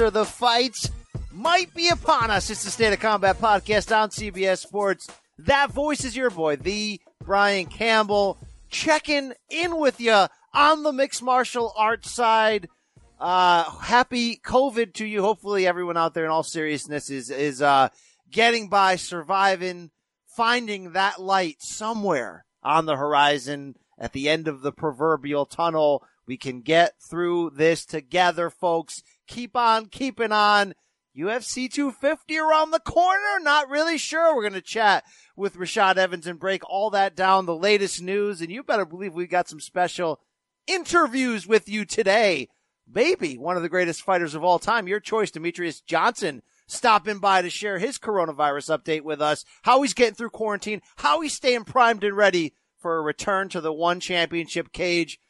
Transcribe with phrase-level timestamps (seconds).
[0.00, 0.10] Closer.
[0.10, 0.90] The fights
[1.30, 2.48] might be upon us.
[2.48, 5.06] It's the State of Combat podcast on CBS Sports.
[5.38, 8.38] That voice is your boy, the Brian Campbell,
[8.70, 12.68] checking in with you on the mixed martial arts side.
[13.18, 15.20] Uh, happy COVID to you.
[15.20, 17.90] Hopefully everyone out there in all seriousness is, is, uh,
[18.30, 19.90] getting by, surviving,
[20.24, 26.02] finding that light somewhere on the horizon at the end of the proverbial tunnel.
[26.26, 29.02] We can get through this together, folks.
[29.30, 30.74] Keep on keeping on.
[31.16, 33.38] UFC 250 around the corner.
[33.40, 34.34] Not really sure.
[34.34, 35.04] We're going to chat
[35.36, 38.40] with Rashad Evans and break all that down, the latest news.
[38.40, 40.20] And you better believe we got some special
[40.66, 42.48] interviews with you today.
[42.92, 44.88] Maybe one of the greatest fighters of all time.
[44.88, 49.94] Your choice, Demetrious Johnson, stopping by to share his coronavirus update with us, how he's
[49.94, 54.00] getting through quarantine, how he's staying primed and ready for a return to the one
[54.00, 55.20] championship cage.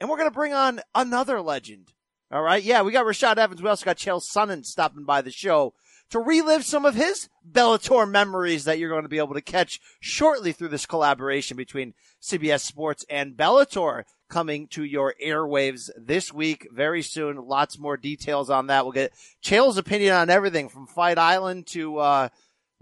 [0.00, 1.92] And we're going to bring on another legend.
[2.30, 2.62] All right.
[2.62, 3.62] Yeah, we got Rashad Evans.
[3.62, 5.74] We also got Chael Sonnen stopping by the show
[6.10, 9.80] to relive some of his Bellator memories that you're going to be able to catch
[10.00, 16.66] shortly through this collaboration between CBS Sports and Bellator coming to your airwaves this week
[16.72, 17.36] very soon.
[17.36, 18.84] Lots more details on that.
[18.84, 19.12] We'll get
[19.42, 22.28] Chael's opinion on everything from Fight Island to, uh,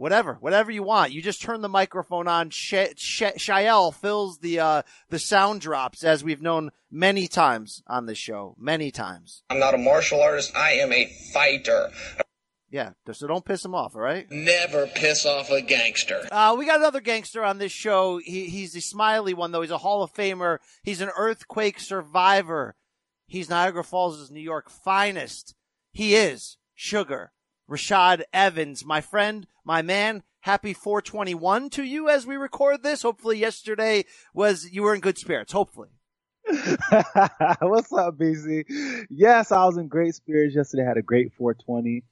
[0.03, 1.13] whatever, whatever you want.
[1.13, 2.51] You just turn the microphone on.
[2.51, 8.07] Sh- Sh- Shael fills the uh, the sound drops as we've known many times on
[8.07, 9.45] this show, many times.
[9.49, 10.57] I'm not a martial artist.
[10.57, 11.91] I am a fighter.
[12.69, 14.29] Yeah, so don't piss him off, all right?
[14.31, 16.27] Never piss off a gangster.
[16.33, 18.19] Uh, we got another gangster on this show.
[18.19, 19.61] He, he's the smiley one, though.
[19.61, 20.59] He's a Hall of Famer.
[20.83, 22.75] He's an earthquake survivor.
[23.27, 25.55] He's Niagara Falls' New York finest.
[25.93, 27.31] He is Sugar.
[27.73, 30.23] Rashad Evans, my friend, my man.
[30.41, 33.01] Happy 421 to you as we record this.
[33.01, 35.53] Hopefully yesterday was, you were in good spirits.
[35.53, 35.89] Hopefully.
[36.47, 39.07] What's up, BC?
[39.09, 40.85] Yes, I was in great spirits yesterday.
[40.85, 42.05] Had a great 420.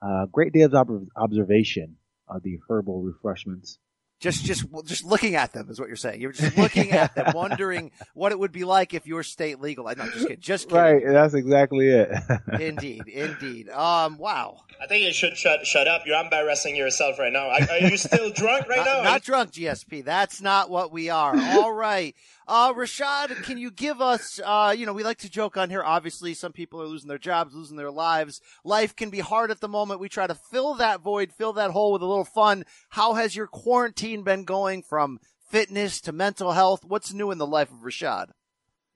[0.00, 1.96] Uh, great day of ob- observation
[2.28, 3.78] of the herbal refreshments.
[4.20, 6.20] Just, just, just looking at them is what you're saying.
[6.20, 9.88] You're just looking at them, wondering what it would be like if your state legal.
[9.88, 10.40] I know, just kidding.
[10.40, 10.82] Just kidding.
[10.82, 12.10] Right, that's exactly it.
[12.60, 13.70] indeed, indeed.
[13.70, 14.60] Um, wow.
[14.80, 16.02] I think you should shut shut up.
[16.04, 17.48] You're embarrassing yourself right now.
[17.48, 19.02] Are, are you still drunk right not, now?
[19.02, 20.04] Not drunk, GSP.
[20.04, 21.34] That's not what we are.
[21.36, 22.14] All right.
[22.50, 25.84] Uh, Rashad, can you give us, uh, you know, we like to joke on here.
[25.84, 28.40] Obviously, some people are losing their jobs, losing their lives.
[28.64, 30.00] Life can be hard at the moment.
[30.00, 32.64] We try to fill that void, fill that hole with a little fun.
[32.88, 36.84] How has your quarantine been going from fitness to mental health?
[36.84, 38.30] What's new in the life of Rashad?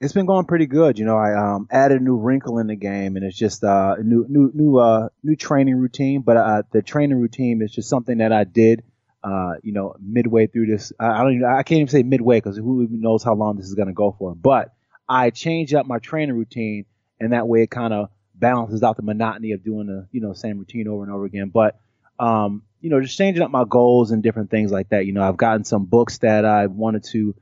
[0.00, 0.98] It's been going pretty good.
[0.98, 3.94] You know, I um, added a new wrinkle in the game, and it's just uh,
[3.96, 6.22] a new, new, new, uh, new training routine.
[6.22, 8.82] But uh, the training routine is just something that I did
[9.24, 10.92] uh, you know, midway through this.
[11.00, 13.66] I don't even, I can't even say midway because who even knows how long this
[13.66, 14.34] is going to go for.
[14.34, 14.74] But
[15.08, 16.84] I changed up my training routine
[17.18, 20.34] and that way it kind of balances out the monotony of doing the, you know,
[20.34, 21.48] same routine over and over again.
[21.48, 21.80] But,
[22.18, 25.06] um, you know, just changing up my goals and different things like that.
[25.06, 27.34] You know, I've gotten some books that I wanted to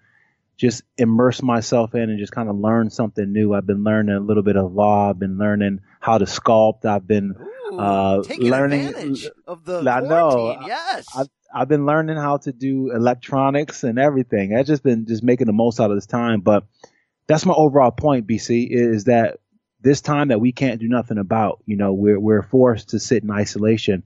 [0.62, 3.52] just immerse myself in and just kind of learn something new.
[3.52, 5.10] I've been learning a little bit of law.
[5.10, 6.84] I've been learning how to sculpt.
[6.84, 7.34] I've been,
[7.72, 8.86] Ooh, uh, taking learning.
[8.86, 10.56] advantage of the I know.
[10.64, 11.04] Yes.
[11.16, 14.54] I've, I've been learning how to do electronics and everything.
[14.56, 16.42] I've just been just making the most out of this time.
[16.42, 16.64] But
[17.26, 19.40] that's my overall point, BC, is that
[19.80, 23.24] this time that we can't do nothing about, you know, we're we're forced to sit
[23.24, 24.04] in isolation.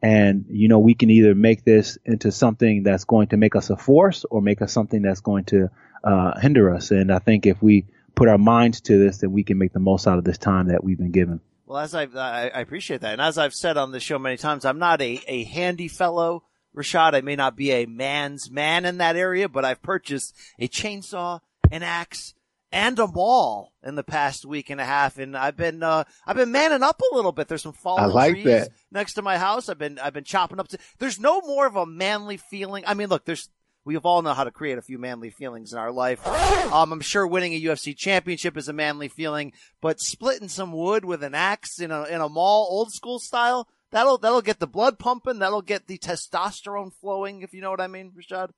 [0.00, 3.70] And, you know, we can either make this into something that's going to make us
[3.70, 5.70] a force or make us something that's going to
[6.06, 6.90] uh, hinder us.
[6.90, 9.80] And I think if we put our minds to this, then we can make the
[9.80, 11.40] most out of this time that we've been given.
[11.66, 13.12] Well, as I've, I, I appreciate that.
[13.12, 16.44] And as I've said on the show many times, I'm not a, a handy fellow,
[16.76, 17.14] Rashad.
[17.14, 21.40] I may not be a man's man in that area, but I've purchased a chainsaw,
[21.72, 22.34] an axe,
[22.72, 26.36] and a mall in the past week and a half, and I've been uh, I've
[26.36, 27.48] been manning up a little bit.
[27.48, 28.70] There's some fallen like trees that.
[28.90, 29.68] next to my house.
[29.68, 30.68] I've been I've been chopping up.
[30.68, 32.84] To, there's no more of a manly feeling.
[32.86, 33.48] I mean, look, there's
[33.86, 36.26] we all know how to create a few manly feelings in our life.
[36.26, 41.04] Um, I'm sure winning a UFC championship is a manly feeling, but splitting some wood
[41.04, 44.66] with an axe in a in a mall, old school style, that'll that'll get the
[44.66, 45.38] blood pumping.
[45.38, 47.42] That'll get the testosterone flowing.
[47.42, 48.50] If you know what I mean, Rashad.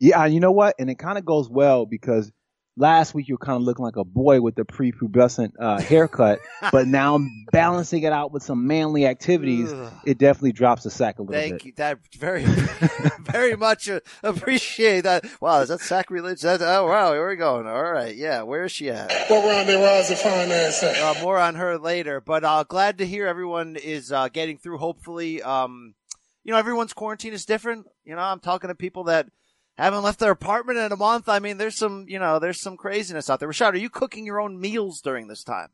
[0.00, 0.74] Yeah, you know what?
[0.80, 2.32] And it kind of goes well because
[2.76, 6.40] last week you were kind of looking like a boy with the prepubescent uh, haircut,
[6.72, 9.72] but now I'm balancing it out with some manly activities.
[9.72, 9.92] Ugh.
[10.04, 11.64] It definitely drops the sack a little Thank bit.
[11.64, 11.72] you.
[11.76, 12.44] That very,
[13.20, 15.24] very much uh, appreciate that.
[15.40, 16.40] Wow, is that sacrilege?
[16.42, 17.56] That, oh wow, here we go.
[17.56, 18.42] All right, yeah.
[18.42, 19.12] Where is she at?
[19.28, 20.96] What round they rise to at?
[20.96, 22.20] Uh, more on her later.
[22.20, 24.78] But uh, glad to hear everyone is uh, getting through.
[24.78, 25.94] Hopefully, um,
[26.42, 27.86] you know, everyone's quarantine is different.
[28.04, 29.28] You know, I'm talking to people that
[29.82, 31.28] haven't left their apartment in a month.
[31.28, 33.48] I mean, there's some, you know, there's some craziness out there.
[33.48, 35.68] Rashad, are you cooking your own meals during this time?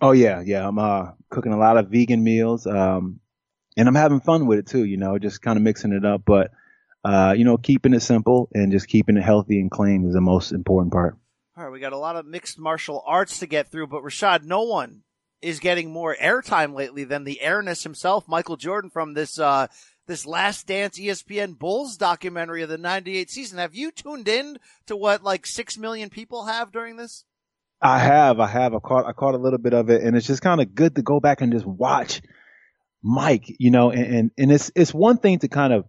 [0.00, 0.66] Oh yeah, yeah.
[0.66, 3.20] I'm uh, cooking a lot of vegan meals, um,
[3.76, 4.84] and I'm having fun with it too.
[4.84, 6.52] You know, just kind of mixing it up, but
[7.04, 10.20] uh, you know, keeping it simple and just keeping it healthy and clean is the
[10.20, 11.18] most important part.
[11.56, 14.44] All right, we got a lot of mixed martial arts to get through, but Rashad,
[14.44, 15.02] no one
[15.42, 19.66] is getting more airtime lately than the airness himself, Michael Jordan, from this uh,
[20.10, 23.58] this Last Dance ESPN Bulls documentary of the '98 season.
[23.58, 27.24] Have you tuned in to what like six million people have during this?
[27.80, 28.74] I have, I have.
[28.74, 30.96] I caught, I caught a little bit of it, and it's just kind of good
[30.96, 32.22] to go back and just watch
[33.02, 33.44] Mike.
[33.60, 35.84] You know, and, and and it's it's one thing to kind of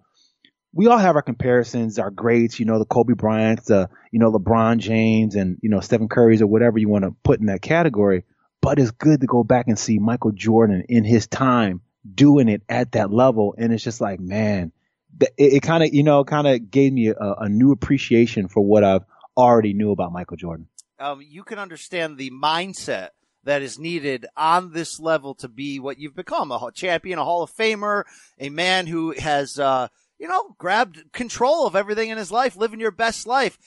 [0.71, 2.59] we all have our comparisons, our greats.
[2.59, 6.43] You know, the Kobe Bryants, the you know LeBron James, and you know Stephen Curry's
[6.43, 8.23] or whatever you want to put in that category.
[8.61, 11.81] But it's good to go back and see Michael Jordan in his time
[12.13, 14.71] doing it at that level, and it's just like, man,
[15.19, 18.61] it, it kind of you know kind of gave me a, a new appreciation for
[18.61, 19.05] what I've
[19.37, 20.67] already knew about Michael Jordan.
[20.99, 23.09] Um, you can understand the mindset
[23.43, 27.41] that is needed on this level to be what you've become a champion, a Hall
[27.41, 28.03] of Famer,
[28.39, 29.87] a man who has, uh,
[30.19, 33.57] you know, grabbed control of everything in his life, living your best life.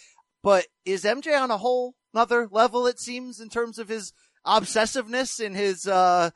[0.43, 4.13] But is MJ on a whole another level, it seems, in terms of his
[4.47, 6.31] obsessiveness and his, uh,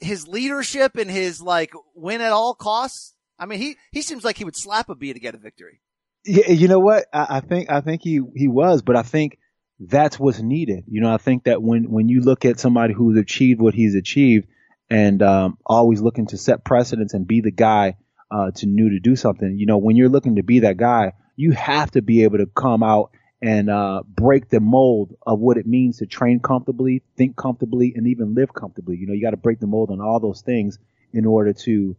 [0.00, 3.14] his leadership and his like win at all costs?
[3.38, 5.80] I mean, he, he seems like he would slap a bee to get a victory.
[6.24, 7.06] Yeah, you know what?
[7.12, 9.38] I, I think I think he he was, but I think
[9.78, 10.84] that's what's needed.
[10.88, 13.94] You know, I think that when when you look at somebody who's achieved what he's
[13.94, 14.46] achieved,
[14.90, 17.96] and um, always looking to set precedents and be the guy
[18.30, 21.12] uh, to new to do something, you know, when you're looking to be that guy,
[21.36, 23.12] you have to be able to come out
[23.42, 28.06] and uh, break the mold of what it means to train comfortably, think comfortably, and
[28.06, 28.96] even live comfortably.
[28.96, 30.78] You know, you got to break the mold on all those things
[31.12, 31.96] in order to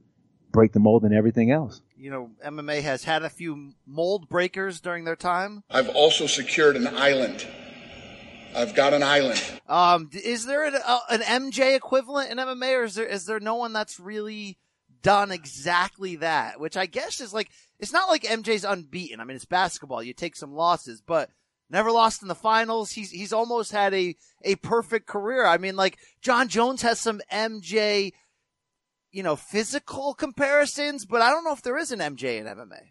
[0.52, 1.82] break the mold in everything else.
[1.98, 5.64] You know, MMA has had a few mold breakers during their time.
[5.70, 7.48] I've also secured an island.
[8.56, 9.42] I've got an island.
[9.68, 13.40] Um, is there an, uh, an MJ equivalent in MMA, or is there is there
[13.40, 14.58] no one that's really
[15.02, 16.60] done exactly that?
[16.60, 17.50] Which I guess is like
[17.80, 19.20] it's not like MJ's unbeaten.
[19.20, 20.04] I mean, it's basketball.
[20.04, 21.30] You take some losses, but
[21.70, 22.92] never lost in the finals.
[22.92, 25.46] He's he's almost had a a perfect career.
[25.46, 28.14] I mean, like Jon Jones has some MJ,
[29.12, 32.82] you know, physical comparisons, but I don't know if there is an MJ in MMA.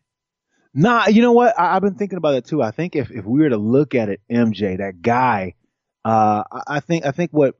[0.73, 1.59] Nah, you know what?
[1.59, 2.63] I, I've been thinking about it too.
[2.63, 5.55] I think if, if we were to look at it, MJ, that guy,
[6.05, 7.57] uh, I, I think I think what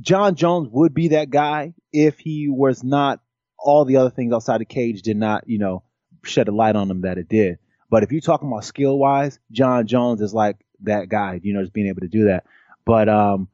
[0.00, 3.20] Jon Jones would be that guy if he was not
[3.58, 5.82] all the other things outside the cage did not, you know,
[6.24, 7.58] shed a light on him that it did.
[7.90, 11.62] But if you're talking about skill wise, Jon Jones is like that guy, you know,
[11.62, 12.44] just being able to do that.
[12.84, 13.48] But um,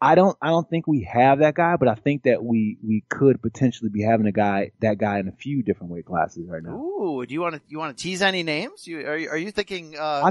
[0.00, 3.04] I don't I don't think we have that guy, but I think that we we
[3.08, 6.62] could potentially be having a guy that guy in a few different weight classes right
[6.62, 6.76] now.
[6.76, 8.86] Ooh, do you want to you want to tease any names?
[8.86, 9.96] You are you, are you thinking?
[9.98, 10.30] Uh,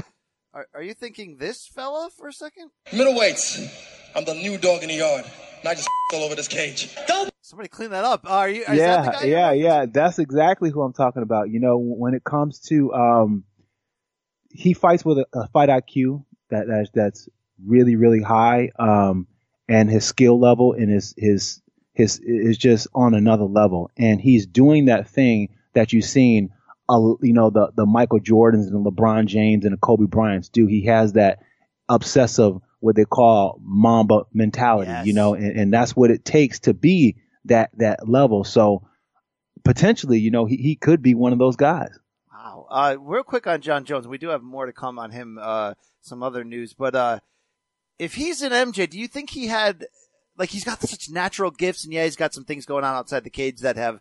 [0.54, 2.70] are, are you thinking this fella for a second?
[2.92, 3.68] Middleweights.
[4.14, 5.24] I'm the new dog in the yard.
[5.58, 6.94] and I just all over this cage.
[7.08, 8.24] Don't Somebody clean that up.
[8.24, 8.64] Are you?
[8.66, 9.84] The yeah, yeah, yeah.
[9.84, 11.50] That's exactly who I'm talking about.
[11.50, 13.44] You know, when it comes to um,
[14.50, 17.28] he fights with a, a fight IQ that that's that's
[17.62, 18.70] really really high.
[18.78, 19.26] Um,
[19.68, 21.60] and his skill level and his his
[21.92, 23.90] his is just on another level.
[23.98, 26.48] And he's doing that thing that you've seen,
[26.88, 30.64] uh, you know, the the Michael Jordans and LeBron James and the Kobe Bryants do.
[30.64, 31.40] He has that
[31.90, 35.06] obsessive what they call Mamba mentality, Yes.
[35.06, 38.44] you know, and, and that's what it takes to be that that level.
[38.44, 38.86] So
[39.64, 41.90] potentially, you know, he, he could be one of those guys.
[42.32, 42.66] Wow.
[42.70, 44.06] Uh, real quick on Jon Jones.
[44.06, 45.38] We do have more to come on him.
[45.40, 47.20] Uh, some other news, but uh,
[47.98, 49.86] if he's an MJ, do you think he had
[50.36, 53.24] like he's got such natural gifts, and yeah, he's got some things going on outside
[53.24, 54.00] the cage that have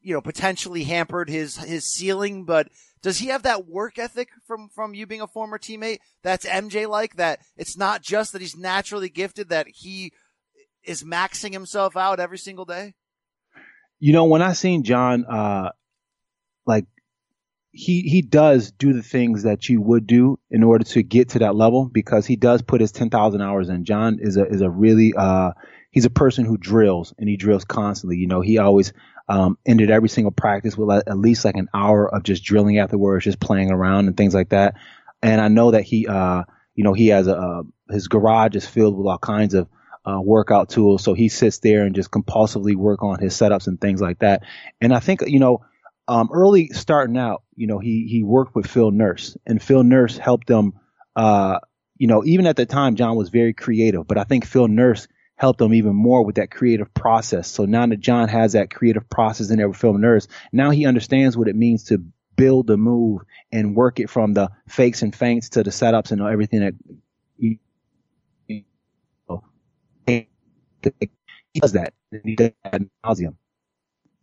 [0.00, 2.68] you know, potentially hampered his, his ceiling, but
[3.02, 6.88] does he have that work ethic from, from you being a former teammate that's MJ
[6.88, 10.12] like that it's not just that he's naturally gifted, that he
[10.88, 12.94] is maxing himself out every single day?
[14.00, 15.70] You know, when I seen Jon, uh,
[16.66, 16.86] like
[17.70, 21.40] he he does do the things that you would do in order to get to
[21.40, 23.84] that level because he does put his ten thousand hours in.
[23.84, 25.52] Jon is a is a really uh
[25.90, 28.16] he's a person who drills and he drills constantly.
[28.16, 28.92] You know, he always
[29.28, 33.24] um, ended every single practice with at least like an hour of just drilling afterwards,
[33.24, 34.74] just playing around and things like that.
[35.22, 38.66] And I know that he, uh, you know, he has a, uh, his garage is
[38.66, 39.68] filled with all kinds of,
[40.04, 41.02] uh, workout tools.
[41.02, 44.42] So he sits there and just compulsively work on his setups and things like that.
[44.80, 45.64] And I think, you know,
[46.06, 50.16] um, early starting out, you know, he, he worked with Phil Nurse and Phil Nurse
[50.16, 50.74] helped him,
[51.14, 51.58] uh,
[51.98, 55.08] you know, even at the time, Jon was very creative, but I think Phil Nurse
[55.36, 57.48] helped him even more with that creative process.
[57.48, 60.86] So now that Jon has that creative process in there with Phil Nurse, now he
[60.86, 62.02] understands what it means to
[62.36, 66.22] build the move and work it from the fakes and feints to the setups and
[66.22, 66.74] everything that
[67.36, 67.58] he,
[68.46, 68.64] he
[70.82, 71.94] does that.
[72.24, 73.36] He does that nauseum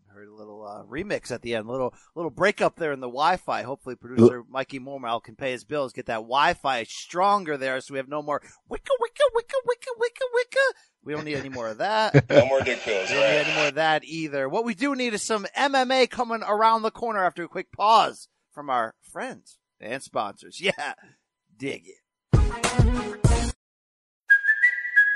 [0.07, 1.67] Heard a little uh, remix at the end.
[1.67, 3.63] Little little breakup there in the Wi-Fi.
[3.63, 7.97] Hopefully, producer Mikey Mormal can pay his bills, get that Wi-Fi stronger there, so we
[7.97, 10.73] have no more wicka wicka wicka wicka wicka wicka.
[11.03, 12.29] We don't need any more of that.
[12.29, 13.09] no more dick pills.
[13.09, 14.49] We don't need any more of that either.
[14.49, 18.27] What we do need is some MMA coming around the corner after a quick pause
[18.51, 20.59] from our friends and sponsors.
[20.61, 20.93] Yeah,
[21.57, 23.24] dig it.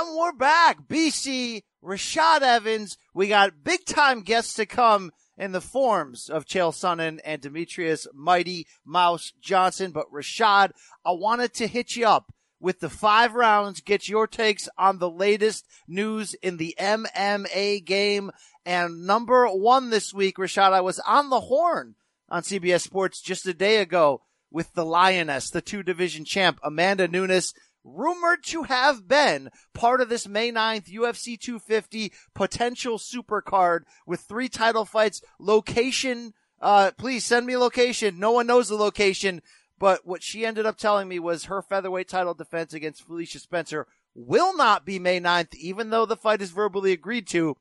[0.00, 0.88] And we're back.
[0.88, 2.96] BC, Rashad Evans.
[3.12, 8.06] We got big time guests to come in the forms of Chael Sonnen and Demetrious
[8.14, 9.90] Mighty Mouse Johnson.
[9.90, 10.70] But Rashad,
[11.04, 15.10] I wanted to hit you up with the five rounds, get your takes on the
[15.10, 18.30] latest news in the MMA game.
[18.64, 21.94] And number one this week, Rashad, I was on the horn
[22.30, 27.06] on CBS Sports just a day ago with the Lioness, the two division champ, Amanda
[27.06, 27.52] Nunes
[27.84, 34.20] rumored to have been part of this May 9th UFC 250 potential super card with
[34.20, 35.22] three title fights.
[35.38, 38.18] Location, uh, please send me location.
[38.18, 39.42] No one knows the location,
[39.78, 43.86] but what she ended up telling me was her featherweight title defense against Felicia Spencer
[44.14, 47.56] will not be May 9th, even though the fight is verbally agreed to.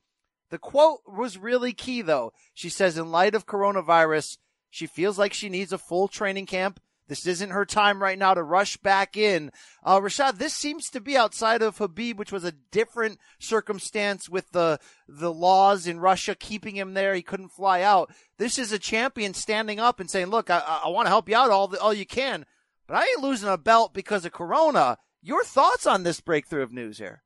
[0.50, 2.34] The quote was really key though.
[2.54, 4.38] She says, in light of coronavirus,
[4.70, 8.36] she feels like she needs a full training camp this isn't her time right now
[8.36, 9.51] to rush back in.
[9.84, 14.51] Uh, Rashad, this seems to be outside of Khabib, which was a different circumstance with
[14.51, 17.16] the, the laws in Russia keeping him there.
[17.16, 18.12] He couldn't fly out.
[18.38, 21.36] This is a champion standing up and saying, look, I, I want to help you
[21.36, 22.46] out all, the, all you can,
[22.88, 25.00] but I ain't losing a belt because of Corona.
[25.22, 27.24] Your thoughts on this breakthrough of news here?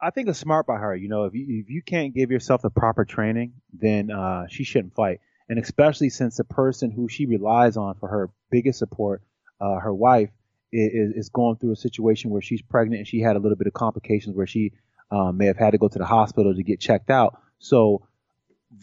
[0.00, 0.94] I think it's smart by her.
[0.94, 4.62] You know, if you if you can't give yourself the proper training, then uh, she
[4.62, 5.18] shouldn't fight
[5.48, 9.22] and especially since the person who she relies on for her biggest support,
[9.60, 10.30] uh, her wife,
[10.70, 13.66] is, is, going through a situation where she's pregnant and she had a little bit
[13.66, 14.72] of complications where she
[15.10, 17.40] um, may have had to go to the hospital to get checked out.
[17.58, 18.06] So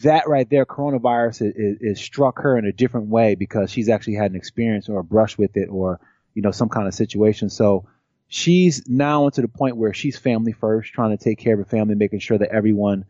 [0.02, 4.14] that right there, coronavirus is, is, struck her in a different way because she's actually
[4.14, 6.00] had an experience or a brush with it or
[6.34, 7.50] you know some kind of situation.
[7.50, 7.86] So
[8.26, 11.64] she's now into the point where she's family first, trying to take care of her
[11.64, 13.04] family, making sure that everyone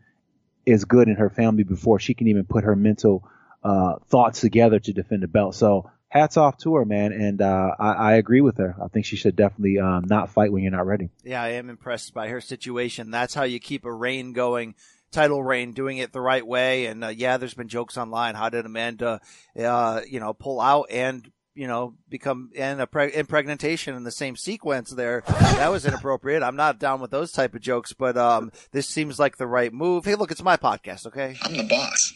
[0.65, 3.27] is good in her family before she can even put her mental
[3.63, 5.55] uh, thoughts together to defend the belt.
[5.55, 7.11] So hats off to her, man.
[7.11, 8.75] And uh, I, I, agree with her.
[8.81, 11.09] I think she should definitely um, not fight when you're not ready.
[11.23, 13.11] Yeah, I am impressed by her situation.
[13.11, 14.75] That's how you keep a reign going.
[15.11, 16.85] Title reign, doing it the right way.
[16.85, 18.35] And uh, yeah, there's been jokes online.
[18.35, 19.21] How did Amanda,
[19.57, 20.87] uh, you know, pull out?
[20.91, 25.23] And you know, become and a preg- impregnation in the same sequence there.
[25.27, 26.43] That was inappropriate.
[26.43, 29.73] I'm not down with those type of jokes, but um, this seems like the right
[29.73, 30.05] move.
[30.05, 31.35] Hey, look, it's my podcast, okay?
[31.41, 32.13] I'm the boss.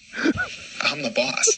[0.84, 1.58] I'm the boss.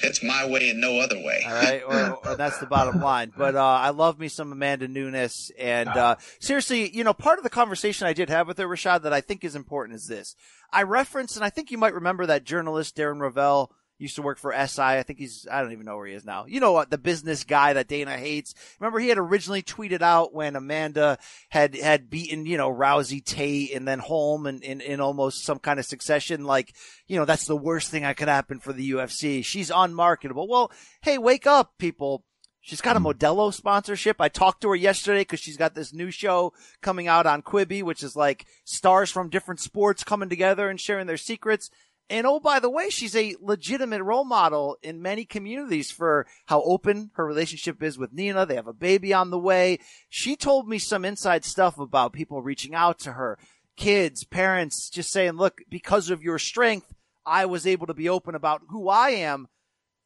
[0.00, 1.42] It's my way and no other way.
[1.44, 3.32] All right, or, or that's the bottom line.
[3.36, 7.42] But uh, I love me some Amanda Nunes, and uh, seriously, you know, part of
[7.42, 10.36] the conversation I did have with her, Rashad, that I think is important is this.
[10.72, 14.38] I referenced, and I think you might remember that journalist Darren Rovell used to work
[14.38, 14.82] for SI.
[14.82, 16.46] I think he's, I don't even know where he is now.
[16.46, 16.90] You know what?
[16.90, 18.54] The business guy that Dana hates.
[18.80, 23.74] Remember he had originally tweeted out when Amanda had, had beaten, you know, Rousey, Tate,
[23.74, 26.44] and then Holm and in, in almost some kind of succession.
[26.44, 26.74] Like,
[27.06, 29.44] you know, that's the worst thing that could happen for the UFC.
[29.44, 30.48] She's unmarketable.
[30.48, 30.70] Well,
[31.02, 32.24] hey, wake up, people.
[32.68, 33.06] She's got a hmm.
[33.06, 34.20] Modelo sponsorship.
[34.20, 36.52] I talked to her yesterday because she's got this new show
[36.82, 41.06] coming out on Quibi, which is like stars from different sports coming together and sharing
[41.06, 41.70] their secrets.
[42.10, 46.62] And oh, by the way, she's a legitimate role model in many communities for how
[46.62, 48.46] open her relationship is with Nina.
[48.46, 49.78] They have a baby on the way.
[50.08, 53.38] She told me some inside stuff about people reaching out to her,
[53.76, 56.94] kids, parents, just saying, look, because of your strength,
[57.26, 59.48] I was able to be open about who I am.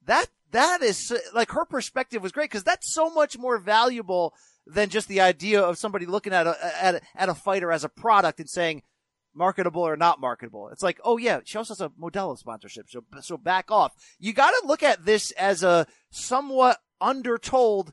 [0.05, 4.35] That, that is like her perspective was great because that's so much more valuable
[4.67, 7.85] than just the idea of somebody looking at a, at a, at a fighter as
[7.85, 8.83] a product and saying,
[9.35, 10.69] marketable or not marketable.
[10.69, 13.93] It's like, oh yeah, she also has a Modelo sponsorship, so so back off.
[14.19, 17.93] You got to look at this as a somewhat undertold,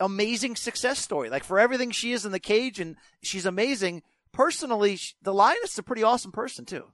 [0.00, 1.30] amazing success story.
[1.30, 4.02] Like for everything she is in the cage, and she's amazing.
[4.32, 6.84] Personally, the Lioness is a pretty awesome person too.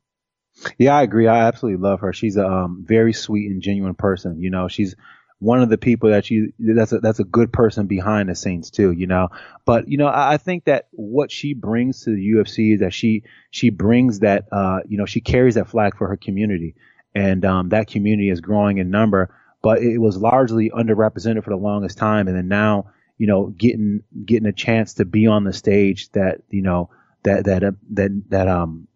[0.78, 1.26] Yeah, I agree.
[1.26, 2.12] I absolutely love her.
[2.12, 4.40] She's a um, very sweet and genuine person.
[4.40, 4.94] You know, she's
[5.41, 8.71] one of the people that you that's a that's a good person behind the scenes
[8.71, 9.29] too, you know.
[9.64, 12.95] But you know, I, I think that what she brings to the UFC is that
[12.95, 16.75] she she brings that uh you know she carries that flag for her community,
[17.14, 19.35] and um, that community is growing in number.
[19.62, 24.03] But it was largely underrepresented for the longest time, and then now you know getting
[24.25, 26.91] getting a chance to be on the stage that you know
[27.25, 28.88] that that uh, that that um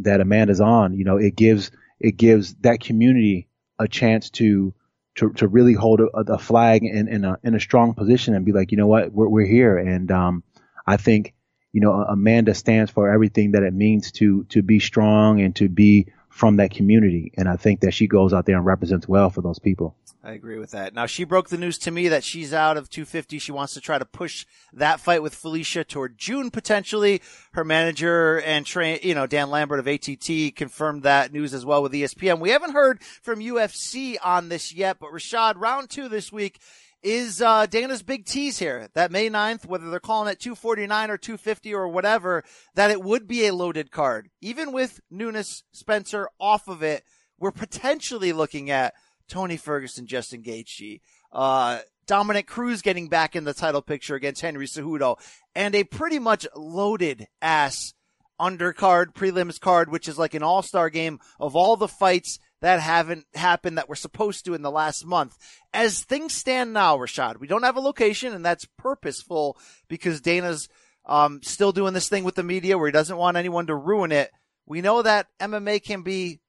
[0.00, 4.74] that Amanda's on, you know, it gives it gives that community a chance to
[5.16, 8.44] to, to really hold a, a flag in, in a in a strong position and
[8.44, 9.78] be like, you know what, we're we're here.
[9.78, 10.44] And um,
[10.86, 11.34] I think
[11.72, 15.68] you know Amanda stands for everything that it means to to be strong and to
[15.68, 17.32] be from that community.
[17.36, 19.96] And I think that she goes out there and represents well for those people.
[20.26, 20.92] I agree with that.
[20.92, 23.38] Now she broke the news to me that she's out of 250.
[23.38, 27.22] She wants to try to push that fight with Felicia toward June potentially.
[27.52, 31.80] Her manager and train, you know, Dan Lambert of ATT confirmed that news as well
[31.80, 32.40] with ESPN.
[32.40, 36.58] We haven't heard from UFC on this yet, but Rashad, round two this week
[37.04, 41.18] is uh, Dana's big tease here that May 9th, whether they're calling it 249 or
[41.18, 42.42] 250 or whatever,
[42.74, 44.28] that it would be a loaded card.
[44.40, 47.04] Even with Nunes Spencer off of it,
[47.38, 48.94] we're potentially looking at
[49.28, 51.00] Tony Ferguson, Justin Gaethje,
[51.32, 55.18] uh, Dominick Cruz getting back in the title picture against Henry Cejudo,
[55.54, 57.94] and a pretty much loaded ass
[58.40, 63.26] undercard prelims card, which is like an all-star game of all the fights that haven't
[63.34, 65.36] happened that were supposed to in the last month.
[65.72, 69.58] As things stand now, Rashad, we don't have a location, and that's purposeful
[69.88, 70.68] because Dana's
[71.04, 74.12] um, still doing this thing with the media where he doesn't want anyone to ruin
[74.12, 74.30] it.
[74.64, 76.40] We know that MMA can be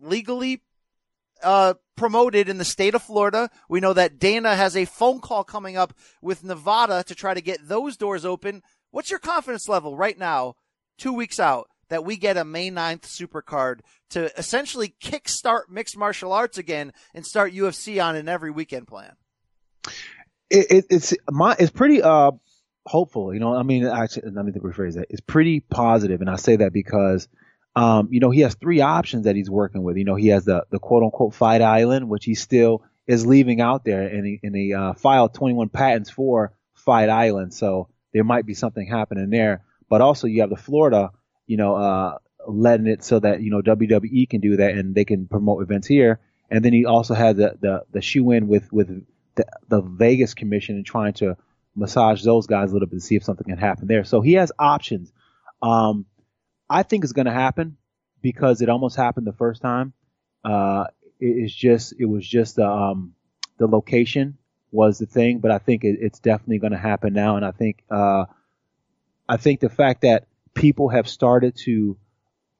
[0.00, 0.62] legally
[1.42, 3.50] uh, promoted in the state of Florida.
[3.68, 7.42] We know that Dana has a phone call coming up with Nevada to try to
[7.42, 8.62] get those doors open.
[8.90, 10.54] What's your confidence level right now,
[10.96, 16.32] two weeks out, that we get a May 9th supercard to essentially kickstart mixed martial
[16.32, 19.12] arts again and start UFC on an every weekend plan?
[20.48, 22.30] It, it, it's my, it's pretty, uh,
[22.86, 23.34] hopeful.
[23.34, 25.08] You know, I mean, actually, let me rephrase that.
[25.10, 27.28] It's pretty positive, and I say that because
[27.76, 29.96] um, you know, he has three options that he's working with.
[29.96, 33.60] You know, he has the, the quote unquote fight island, which he still is leaving
[33.60, 37.54] out there and he, and he uh, filed 21 patents for fight island.
[37.54, 39.64] So there might be something happening there.
[39.88, 41.10] But also you have the Florida,
[41.46, 45.04] you know, uh, letting it so that, you know, WWE can do that and they
[45.04, 46.20] can promote events here.
[46.50, 49.04] And then he also had the, the, the shoe in with, with
[49.36, 51.36] the, the Vegas commission and trying to
[51.76, 54.04] massage those guys a little bit to see if something can happen there.
[54.04, 55.12] So he has options.
[55.62, 56.06] Um,
[56.70, 57.76] I think it's going to happen
[58.22, 59.92] because it almost happened the first time.
[60.44, 60.84] Uh,
[61.18, 63.14] it, it's just, it was just, um,
[63.58, 64.38] the location
[64.70, 67.36] was the thing, but I think it, it's definitely going to happen now.
[67.36, 68.26] And I think, uh,
[69.28, 71.98] I think the fact that people have started to,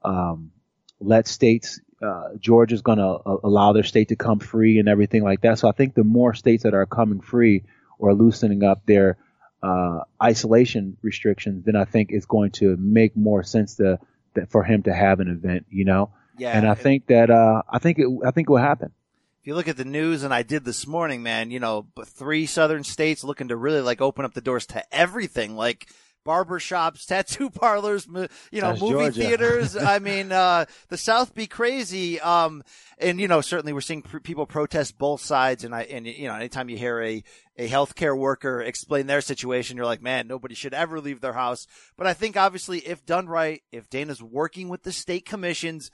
[0.03, 0.51] um,
[0.99, 5.23] let states, uh, Georgia's going to uh, allow their state to come free and everything
[5.23, 5.59] like that.
[5.59, 7.64] So I think the more states that are coming free
[7.99, 9.18] or loosening up their,
[9.62, 13.99] uh, isolation restrictions, then I think it's going to make more sense to
[14.35, 16.11] that for him to have an event, you know.
[16.38, 16.57] Yeah.
[16.57, 18.92] And I think that uh, I think it I think it will happen.
[19.40, 22.09] if you look at the news, and I did this morning, man, you know, but
[22.09, 25.88] three southern states looking to really like open up the doors to everything, like
[26.24, 29.20] barber shops, tattoo parlors, you know, That's movie Georgia.
[29.20, 29.76] theaters.
[29.76, 32.20] I mean, uh, the South be crazy.
[32.20, 32.62] Um,
[32.98, 35.64] and you know, certainly we're seeing pr- people protest both sides.
[35.64, 37.22] And I, and you know, anytime you hear a,
[37.56, 41.66] a healthcare worker explain their situation, you're like, man, nobody should ever leave their house.
[41.96, 45.90] But I think obviously if done right, if Dana's working with the state commissions,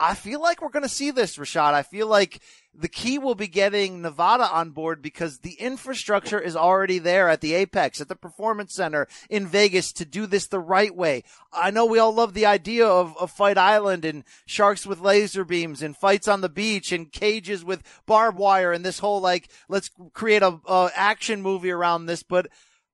[0.00, 1.74] I feel like we're going to see this, Rashad.
[1.74, 2.40] I feel like
[2.72, 7.40] the key will be getting Nevada on board because the infrastructure is already there at
[7.40, 11.24] the Apex, at the Performance Center in Vegas to do this the right way.
[11.52, 15.44] I know we all love the idea of, of Fight Island and sharks with laser
[15.44, 19.48] beams and fights on the beach and cages with barbed wire and this whole like,
[19.68, 22.22] let's create a, a action movie around this.
[22.22, 22.46] But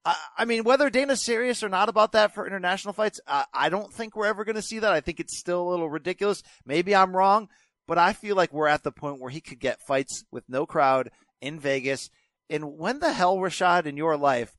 [0.04, 3.68] I, I mean, whether Dana's serious or not about that for international fights, I, I
[3.68, 4.92] don't think we're ever going to see that.
[4.92, 6.42] I think it's still a little ridiculous.
[6.66, 7.48] Maybe I'm wrong,
[7.86, 10.66] but I feel like we're at the point where he could get fights with no
[10.66, 12.10] crowd in Vegas.
[12.50, 14.56] And when the hell, Rashad, in your life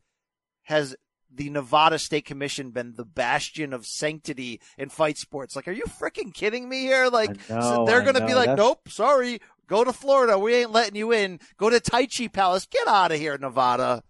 [0.64, 0.96] has
[1.32, 5.56] the Nevada State Commission been the bastion of sanctity in fight sports?
[5.56, 7.08] Like, are you freaking kidding me here?
[7.10, 10.40] Like, know, they're going to be like, That's- nope, sorry, go to Florida.
[10.40, 11.40] We ain't letting you in.
[11.58, 12.66] Go to Tachi Palace.
[12.66, 14.04] Get out of here, Nevada.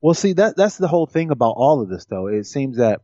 [0.00, 2.26] Well, see that that's the whole thing about all of this, though.
[2.26, 3.02] It seems that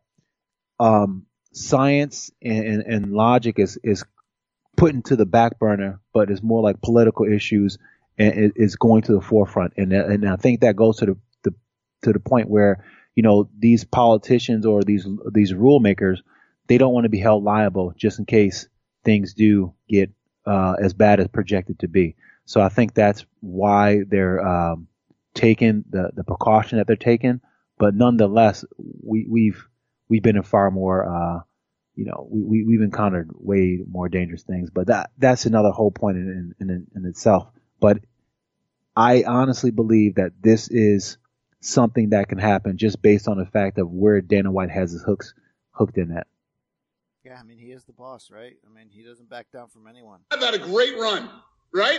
[0.80, 4.04] um, science and, and, and logic is is
[4.76, 7.78] put into the back burner, but it's more like political issues
[8.18, 9.74] and is going to the forefront.
[9.76, 11.54] And and I think that goes to the, the
[12.02, 16.22] to the point where you know these politicians or these these rule makers
[16.68, 18.68] they don't want to be held liable just in case
[19.04, 20.10] things do get
[20.46, 22.16] uh, as bad as projected to be.
[22.44, 24.88] So I think that's why they're um,
[25.36, 27.40] taking the, the precaution that they're taking.
[27.78, 29.68] But nonetheless, we, we've
[30.08, 31.40] we've been in far more, uh,
[31.94, 34.70] you know, we, we we've encountered way more dangerous things.
[34.70, 37.48] But that that's another whole point in in, in, in itself.
[37.78, 37.98] But
[38.96, 41.18] I honestly believe that this is
[41.60, 45.02] something that can happen just based on the fact of where Dana White has his
[45.02, 45.34] hooks
[45.70, 46.26] hooked in at.
[47.24, 48.54] Yeah, I mean, he is the boss, right?
[48.64, 50.20] I mean, he doesn't back down from anyone.
[50.30, 51.28] I've had a great run,
[51.74, 51.98] right?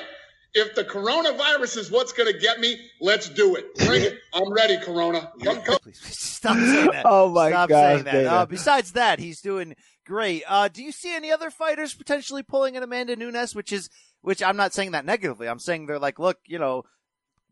[0.53, 3.75] If the coronavirus is what's going to get me, let's do it.
[3.75, 4.17] Bring it.
[4.33, 5.31] I'm ready, Corona.
[5.43, 5.77] Come, come.
[5.93, 7.03] Stop saying that.
[7.05, 8.25] Oh my Stop gosh, saying that.
[8.25, 10.43] Uh, besides that, he's doing great.
[10.47, 13.53] Uh, do you see any other fighters potentially pulling an Amanda Nunes?
[13.53, 13.89] Which is,
[14.21, 15.47] which I'm not saying that negatively.
[15.47, 16.83] I'm saying they're like, look, you know,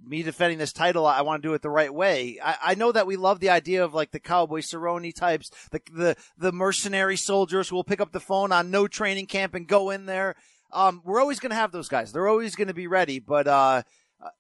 [0.03, 2.39] me defending this title, I want to do it the right way.
[2.43, 5.81] I, I know that we love the idea of like the cowboy Cerrone types, the
[5.91, 9.67] the the mercenary soldiers who will pick up the phone on no training camp and
[9.67, 10.36] go in there.
[10.76, 12.12] Um, we're always going to have those guys.
[12.12, 13.20] They're always going to be ready.
[13.20, 13.84] But uh,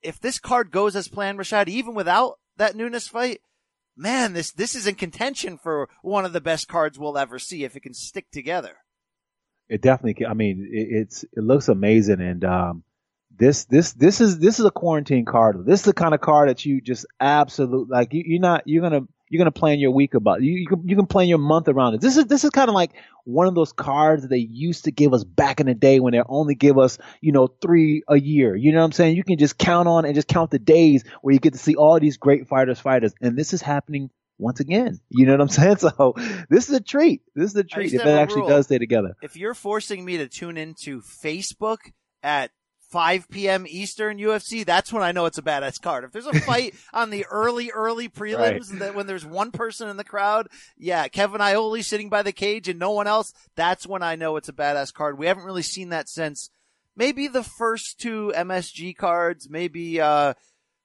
[0.03, 3.39] if this card goes as planned, Rashad, even without that Nunes fight,
[3.95, 7.63] man, this this is in contention for one of the best cards we'll ever see
[7.63, 8.77] if it can stick together.
[9.69, 10.15] It definitely.
[10.15, 12.83] Can, I mean, it, it's it looks amazing, and um,
[13.35, 15.65] this this this is this is a quarantine card.
[15.65, 18.13] This is the kind of card that you just absolutely like.
[18.13, 20.41] You, you're not you're gonna you're gonna plan your week about.
[20.41, 22.01] You you can, you can plan your month around it.
[22.01, 22.91] This is this is kind of like
[23.23, 26.13] one of those cards that they used to give us back in the day when
[26.13, 28.55] they only give us you know three a year.
[28.55, 29.15] You know what I'm saying?
[29.15, 31.75] You can just count on and just count the days where you get to see
[31.75, 34.99] all these great fighters fighters, and this is happening once again.
[35.09, 35.77] You know what I'm saying?
[35.77, 36.13] So
[36.49, 37.21] this is a treat.
[37.35, 38.49] This is a treat if it actually rule.
[38.49, 39.15] does stay together.
[39.21, 41.77] If you're forcing me to tune into Facebook
[42.21, 42.51] at
[42.89, 43.65] 5 p.m.
[43.67, 46.03] Eastern UFC, that's when I know it's a badass card.
[46.03, 49.97] If there's a fight on the early, early prelims that when there's one person in
[49.97, 54.03] the crowd, yeah, Kevin Iole sitting by the cage and no one else, that's when
[54.03, 55.17] I know it's a badass card.
[55.17, 56.49] We haven't really seen that since
[56.95, 60.33] maybe the first two MSG cards, maybe, uh,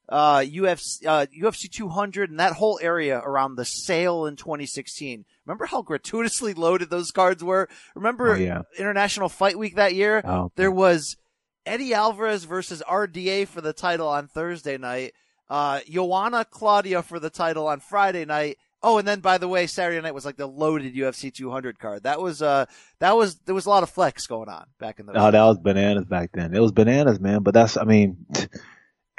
[0.08, 5.24] uh, UFC, uh, UFC 200 and that whole area around the sale in 2016.
[5.46, 7.68] Remember how gratuitously loaded those cards were?
[7.94, 8.62] Remember Oh, yeah.
[8.76, 10.20] International Fight Week that year?
[10.24, 11.16] Oh, There was
[11.66, 15.14] Eddie Alvarez versus RDA for the title on Thursday night.
[15.48, 18.58] Uh, Joanna Claudia for the title on Friday night.
[18.82, 22.04] Oh, and then by the way, Saturday night was like the loaded UFC 200 card.
[22.04, 22.64] That was, uh,
[23.00, 25.12] that was, there was a lot of flex going on back in the.
[25.12, 26.54] Oh, that was bananas back then.
[26.54, 27.42] It was bananas, man.
[27.42, 28.24] But that's, I mean,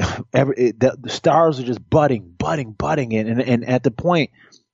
[0.34, 3.92] every it, the, the stars are just budding, budding, budding, and, and and at the
[3.92, 4.32] point,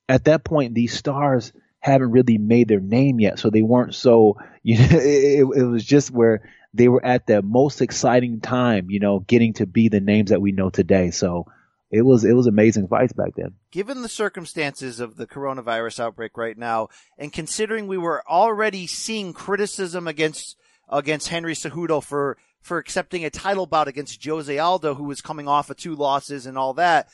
[0.07, 4.37] at that point, these stars haven't really made their name yet, so they weren't so.
[4.67, 6.41] You know, it, it was just where
[6.73, 10.41] they were at the most exciting time, you know, getting to be the names that
[10.41, 11.11] we know today.
[11.11, 11.45] So
[11.89, 13.55] it was it was amazing fights back then.
[13.71, 19.33] given the circumstances of the coronavirus outbreak right now, and considering we were already seeing
[19.33, 20.57] criticism against
[20.89, 25.47] against Henry Cejudo for for accepting a title bout against Jose Aldo, who was coming
[25.47, 27.07] off of two losses and all that.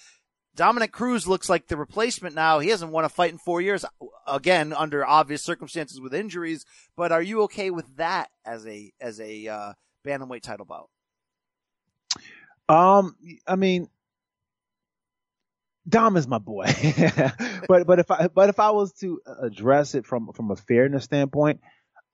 [0.55, 2.59] Dominick Cruz looks like the replacement now.
[2.59, 3.85] He hasn't won a fight in four years,
[4.27, 6.65] again under obvious circumstances with injuries.
[6.95, 9.73] But are you okay with that as a as a uh,
[10.05, 10.89] bantamweight title bout?
[12.69, 13.15] Um,
[13.47, 13.89] I mean,
[15.87, 16.65] Dom is my boy,
[17.67, 21.03] but but if I but if I was to address it from from a fairness
[21.03, 21.61] standpoint,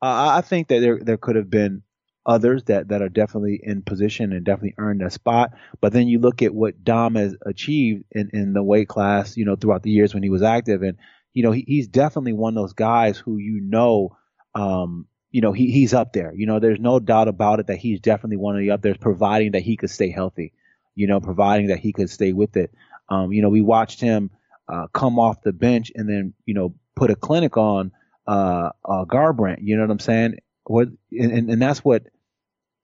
[0.02, 1.84] uh, I think that there there could have been
[2.26, 5.52] others that that are definitely in position and definitely earned a spot.
[5.82, 9.46] But then you look at what Dom has achieved in in the weight class, you
[9.46, 10.98] know, throughout the years when he was active, and
[11.34, 14.18] you know he, he's definitely one of those guys who you know,
[14.56, 16.34] um, you know he he's up there.
[16.36, 18.96] You know, there's no doubt about it that he's definitely one of the up there,
[18.96, 20.54] providing that he could stay healthy.
[20.96, 22.74] You know, providing that he could stay with it.
[23.10, 24.30] Um, you know, we watched him
[24.70, 27.92] uh, come off the bench and then, you know, put a clinic on
[28.28, 29.60] uh, uh, Garbrandt.
[29.62, 30.36] You know what I'm saying?
[30.70, 32.04] What and, and, that's what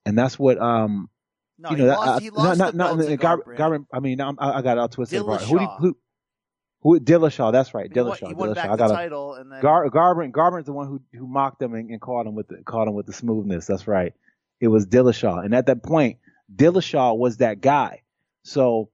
[0.08, 1.08] and that's what um
[1.60, 3.58] No, you know that, uh, lost not the not, not to Gar, Garbrandt.
[3.58, 3.86] Garbrandt.
[3.94, 5.22] I mean, I'm, I I got out twisted.
[5.22, 5.42] apart.
[5.42, 5.80] Who, Dillashaw.
[5.80, 5.98] who
[6.82, 7.52] who Dillashaw?
[7.52, 8.28] That's right, Dillashaw.
[8.30, 8.56] he won Dillashaw.
[8.56, 10.32] back I the got title and then- Gar, Garbrandt.
[10.32, 12.96] Garbrandt's the one who who mocked him and, and caught him with the, caught him
[12.96, 13.68] with the smoothness.
[13.68, 14.14] That's right.
[14.60, 16.18] It was Dillashaw, and at that point,
[16.56, 18.02] Dillashaw was that guy.
[18.46, 18.90] So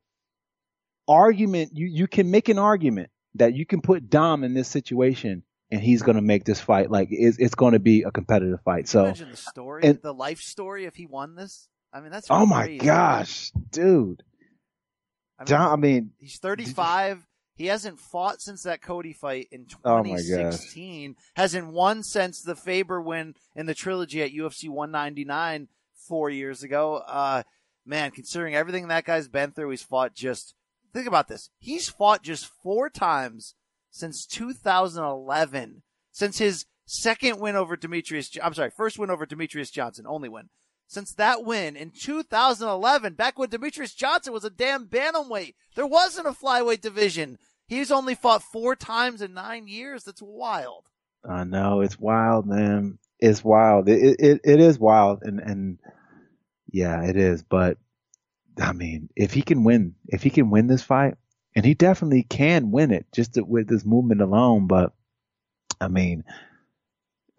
[1.07, 5.43] argument you you can make an argument that you can put Dom in this situation
[5.71, 8.59] and he's going to make this fight like it's, it's going to be a competitive
[8.63, 8.87] fight.
[8.87, 11.67] So Imagine the story, and- the life story if he won this.
[11.93, 12.85] I mean, that's oh my crazy.
[12.85, 14.23] gosh, dude.
[15.39, 17.25] I mean, I mean, He's 35.
[17.55, 21.15] He hasn't fought since that Cody fight in Oh 2016.
[21.35, 25.67] hasn't won since the Faber win in the trilogy at UFC 199
[26.07, 26.95] four years ago.
[27.05, 27.43] Uh,
[27.85, 30.55] man, considering everything that guy's been through, he's fought just.
[30.93, 31.49] Think about this.
[31.59, 33.55] He's fought just four times
[33.91, 35.83] since 2011.
[36.11, 40.49] Since his second win over Demetrious, I'm sorry, first win over Demetrious Johnson, only win.
[40.87, 46.27] Since that win in 2011, back when Demetrious Johnson was a damn bantamweight, there wasn't
[46.27, 47.37] a flyweight division.
[47.65, 50.03] He's only fought four times in nine years.
[50.03, 50.85] That's wild.
[51.23, 52.97] I know it's wild, man.
[53.19, 53.87] It's wild.
[53.87, 55.77] It it, it is wild, and and
[56.69, 57.43] yeah, it is.
[57.43, 57.77] But
[58.59, 61.13] I mean, if he can win, if he can win this fight,
[61.55, 64.67] and he definitely can win it, just to, with this movement alone.
[64.67, 64.93] But
[65.79, 66.23] I mean,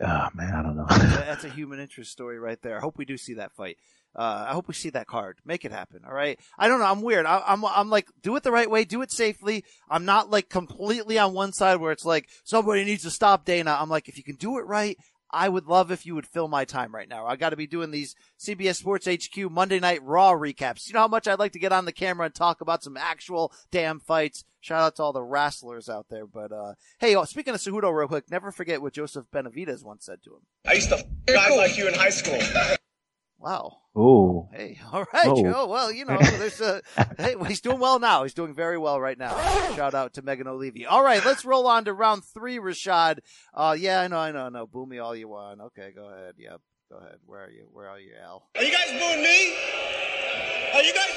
[0.01, 0.87] oh man, I don't know.
[0.89, 2.77] That's a human interest story right there.
[2.77, 3.79] I hope we do see that fight.
[4.15, 5.39] Uh, I hope we see that card.
[5.45, 6.03] Make it happen.
[6.07, 6.39] All right.
[6.59, 6.85] I don't know.
[6.85, 7.25] I'm weird.
[7.25, 8.85] I, I'm, I'm like, do it the right way.
[8.85, 9.65] Do it safely.
[9.89, 13.77] I'm not like completely on one side where it's like somebody needs to stop Dana.
[13.81, 14.99] I'm like, if you can do it right,
[15.33, 17.27] I would love if you would fill my time right now.
[17.27, 20.87] I got to be doing these CBS Sports HQ Monday Night Raw recaps.
[20.87, 22.97] You know how much I'd like to get on the camera and talk about some
[22.97, 24.45] actual damn fights.
[24.61, 26.27] Shout out to all the wrestlers out there.
[26.27, 30.05] But, uh, hey, oh, speaking of Cejudo real quick, never forget what Joseph Benavidez once
[30.05, 30.41] said to him.
[30.67, 32.39] I used to f- guys like you in high school.
[33.43, 33.79] Wow.
[33.99, 34.49] Ooh.
[34.53, 35.43] Hey, all right, Oh.
[35.43, 35.67] Joe.
[35.67, 36.81] Well, you know, there's a.
[37.19, 38.23] hey, well, he's doing well now.
[38.23, 39.37] He's doing very well right now.
[39.75, 40.87] Shout out to Megan Olivi.
[40.87, 43.19] All right, let's roll on to round three, Rashad.
[43.53, 44.67] Uh, yeah, I know, I know, I know.
[44.67, 45.61] Boo me all you want.
[45.61, 46.35] Okay, go ahead.
[46.39, 46.61] Yep,
[46.93, 47.17] go ahead.
[47.27, 47.67] Where are you?
[47.73, 48.47] Where are you, Al?
[48.57, 49.55] Are you guys booing me?
[50.75, 51.09] Are you guys?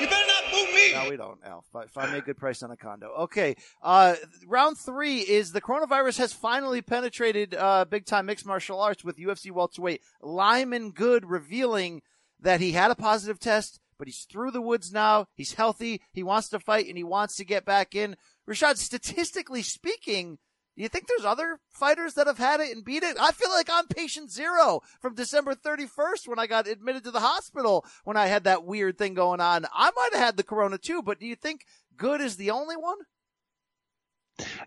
[0.00, 0.92] You better not boo me.
[0.92, 1.64] No, we don't, Al.
[1.72, 3.08] Fi- Find me a good price on a condo.
[3.20, 3.56] Okay.
[3.82, 4.14] Uh,
[4.46, 9.16] round three is the coronavirus has finally penetrated uh, big time mixed martial arts with
[9.16, 12.02] UFC welterweight Lyman Good revealing
[12.40, 15.26] that he had a positive test, but he's through the woods now.
[15.34, 16.00] He's healthy.
[16.12, 18.16] He wants to fight and he wants to get back in.
[18.48, 20.38] Rashad, statistically speaking,
[20.76, 23.16] do you think there's other fighters that have had it and beat it?
[23.20, 27.20] I feel like I'm patient zero from December 31st when I got admitted to the
[27.20, 29.66] hospital when I had that weird thing going on.
[29.72, 31.64] I might have had the corona too, but do you think
[31.96, 32.96] Good is the only one?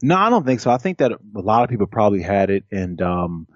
[0.02, 0.72] No, I don't think so.
[0.72, 3.48] I think that a lot of people probably had it and um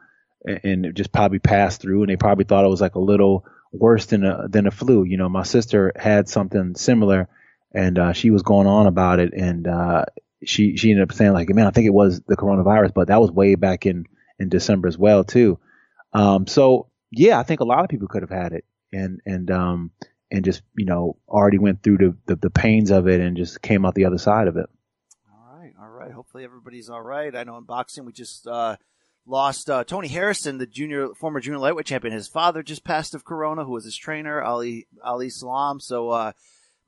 [0.46, 3.46] and it just probably passed through and they probably thought it was like a little
[3.72, 5.06] worse than a than a flu.
[5.06, 7.30] You know, my sister had something similar
[7.74, 10.04] and uh she was going on about it and uh
[10.44, 13.22] she she ended up saying like, "Man, I think it was the coronavirus, but that
[13.22, 14.06] was way back in
[14.40, 15.60] in December as well too."
[16.14, 19.52] Um so yeah, I think a lot of people could have had it and and
[19.52, 19.92] um
[20.32, 23.62] and just, you know, already went through the the, the pains of it and just
[23.62, 24.70] came out the other side of it.
[25.30, 26.12] All right, all right.
[26.12, 27.36] Hopefully everybody's all right.
[27.36, 28.78] I know in boxing we just uh,
[29.26, 32.14] lost uh, Tony Harrison, the junior former junior lightweight champion.
[32.14, 35.80] His father just passed of corona, who was his trainer, Ali Ali Salam.
[35.80, 36.32] So, uh,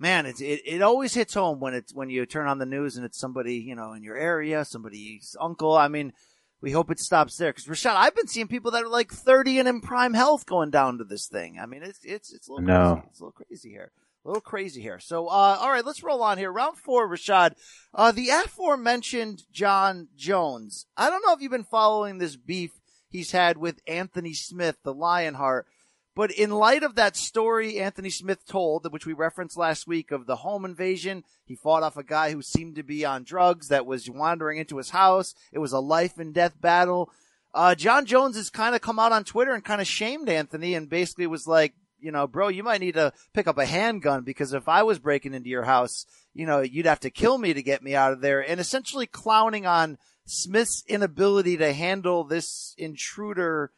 [0.03, 2.97] man, it's, it it always hits home when it's when you turn on the news
[2.97, 5.75] and it's somebody you know in your area, somebody's uncle.
[5.75, 6.13] I mean.
[6.61, 9.59] We hope it stops there because Rashad, I've been seeing people that are like 30
[9.59, 11.59] and in prime health going down to this thing.
[11.61, 12.93] I mean, it's it's it's a little No.
[12.93, 13.07] crazy.
[13.09, 13.91] It's a little crazy here.
[14.23, 14.99] A little crazy here.
[15.01, 16.53] So, uh, all right, let's roll on here.
[16.53, 17.55] Round four, Rashad.
[17.93, 20.85] Uh, the aforementioned Jon Jones.
[20.95, 22.71] I don't know if you've been following this beef
[23.09, 25.67] he's had with Anthony Smith, the Lionheart,
[26.15, 30.25] but in light of that story Anthony Smith told, which we referenced last week of
[30.25, 33.85] the home invasion, he fought off a guy who seemed to be on drugs that
[33.85, 35.33] was wandering into his house.
[35.51, 37.11] It was a life and death battle.
[37.53, 40.73] Uh, Jon Jones has kind of come out on Twitter and kind of shamed Anthony
[40.73, 44.23] and basically was like, you know, bro, you might need to pick up a handgun
[44.23, 47.53] because if I was breaking into your house, you know, you'd have to kill me
[47.53, 48.41] to get me out of there.
[48.41, 53.71] And essentially clowning on Smith's inability to handle this intruder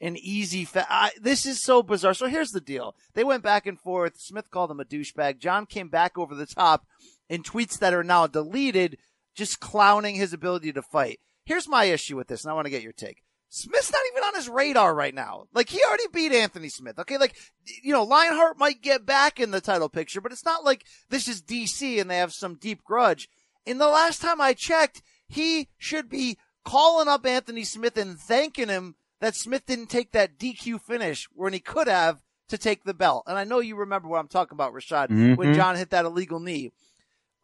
[0.00, 2.14] in easy fa- I, this is so bizarre.
[2.14, 2.94] So here's the deal.
[3.14, 4.18] They went back and forth.
[4.18, 5.38] Smith called him a douchebag.
[5.38, 6.86] Jon came back over the top
[7.28, 8.98] in tweets that are now deleted,
[9.34, 11.20] just clowning his ability to fight.
[11.44, 13.22] Here's my issue with this, and I want to get your take.
[13.48, 15.46] Smith's not even on his radar right now.
[15.54, 16.98] Like he already beat Anthony Smith.
[16.98, 17.36] Okay, like
[17.82, 21.28] you know, Lionheart might get back in the title picture, but it's not like this
[21.28, 23.28] is DC and they have some deep grudge.
[23.64, 28.68] In the last time I checked, he should be calling up Anthony Smith and thanking
[28.68, 32.94] him that Smith didn't take that DQ finish when he could have to take the
[32.94, 33.24] belt.
[33.26, 35.34] And I know you remember what I'm talking about, Rashad, Mm-hmm.
[35.34, 36.72] when Jon hit that illegal knee.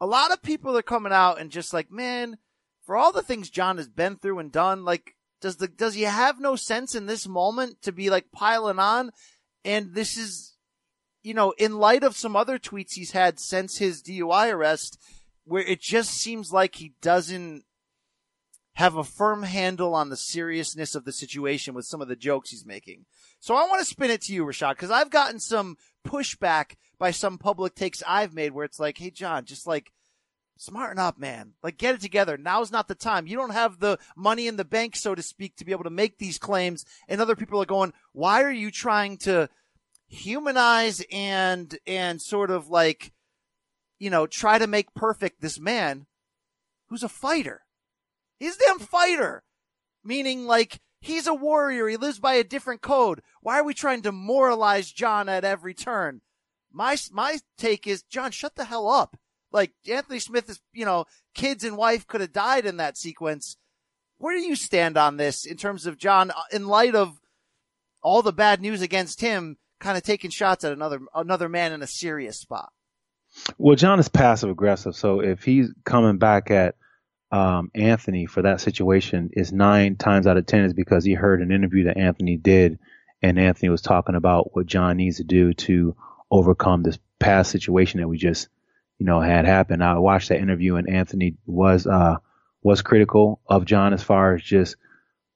[0.00, 2.38] A lot of people are coming out and just like, man,
[2.84, 6.02] for all the things Jon has been through and done, like, does the, does he
[6.02, 9.10] have no sense in this moment to be like piling on?
[9.64, 10.56] And this is,
[11.22, 14.98] you know, in light of some other tweets he's had since his DUI arrest,
[15.44, 17.64] where it just seems like he doesn't
[18.74, 22.50] have a firm handle on the seriousness of the situation with some of the jokes
[22.50, 23.04] he's making.
[23.38, 27.10] So I want to spin it to you, Rashad, because I've gotten some pushback by
[27.10, 29.92] some public takes I've made where it's like, hey, Jon, just like,
[30.56, 31.52] smarten up, man.
[31.62, 32.36] Like, get it together.
[32.36, 33.26] Now's not the time.
[33.26, 35.90] You don't have the money in the bank, so to speak, to be able to
[35.90, 36.84] make these claims.
[37.08, 39.48] And other people are going, why are you trying to
[40.08, 43.12] humanize and, and sort of like,
[43.98, 46.06] you know, try to make perfect this man
[46.88, 47.62] who's a fighter?
[48.42, 49.44] He's a damn fighter.
[50.02, 51.86] Meaning like, he's a warrior.
[51.86, 53.22] He lives by a different code.
[53.40, 56.22] Why are we trying to moralize Jon at every turn?
[56.72, 59.16] My, my take is, Jon, shut the hell up.
[59.52, 63.58] Like, Anthony Smith is, you know, kids and wife could have died in that sequence.
[64.18, 67.20] Where do you stand on this in terms of Jon, uh, in light of
[68.02, 71.80] all the bad news against him, kind of taking shots at another, another man in
[71.80, 72.72] a serious spot?
[73.56, 76.74] Well, Jon is passive aggressive, so if he's coming back at
[77.32, 81.40] um, Anthony for that situation, is nine times out of ten is because he heard
[81.40, 82.78] an interview that Anthony did,
[83.22, 85.96] and Anthony was talking about what Jon needs to do to
[86.30, 88.48] overcome this past situation that we just,
[88.98, 89.82] you know, had happen.
[89.82, 92.16] I watched that interview, and Anthony was uh,
[92.62, 94.76] was critical of Jon as far as just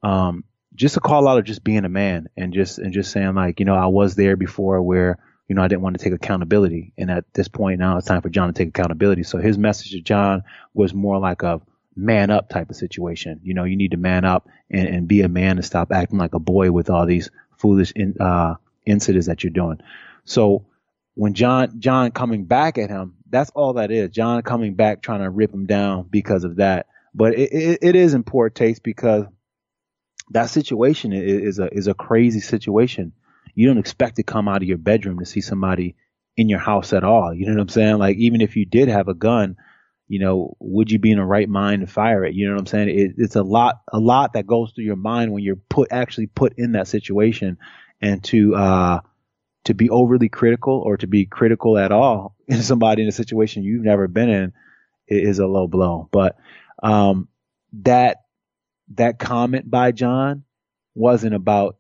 [0.03, 3.35] um, just a call out of just being a man and just and just saying
[3.35, 6.13] like, you know, I was there before where you know, I didn't want to take
[6.13, 6.93] accountability.
[6.99, 9.23] And at this point now it's time for Jon to take accountability.
[9.23, 10.43] So his message to Jon
[10.75, 11.61] was more like a
[11.97, 13.41] man up type of situation.
[13.43, 16.19] You know, you need to man up and, and be a man and stop acting
[16.19, 19.81] like a boy with all these foolish in, uh, incidents that you're doing.
[20.25, 20.67] So
[21.15, 24.11] when Jon, Jon coming back at him, that's all that is.
[24.11, 26.87] Jon coming back trying to rip him down because of that.
[27.15, 29.25] But it, it, it is in poor taste because
[30.31, 33.13] that situation is, is a, is a crazy situation
[33.57, 35.97] you don't expect to come out of your bedroom to see somebody
[36.37, 37.35] in your house at all.
[37.35, 37.99] You know what I'm saying?
[37.99, 39.57] Like even if you did have a gun,
[40.09, 42.35] you know, would you be in the right mind to fire it?
[42.35, 42.89] You know what I'm saying?
[42.91, 46.29] It, it's a lot, a lot that goes through your mind when you're put actually
[46.29, 47.59] put in that situation,
[48.01, 49.01] and to uh
[49.65, 53.65] to be overly critical or to be critical at all in somebody in a situation
[53.65, 54.53] you've never been in
[55.09, 56.09] is a low blow.
[56.11, 56.37] But
[56.83, 57.29] um
[57.83, 58.19] that
[58.95, 60.45] that comment by Jon
[60.95, 61.77] wasn't about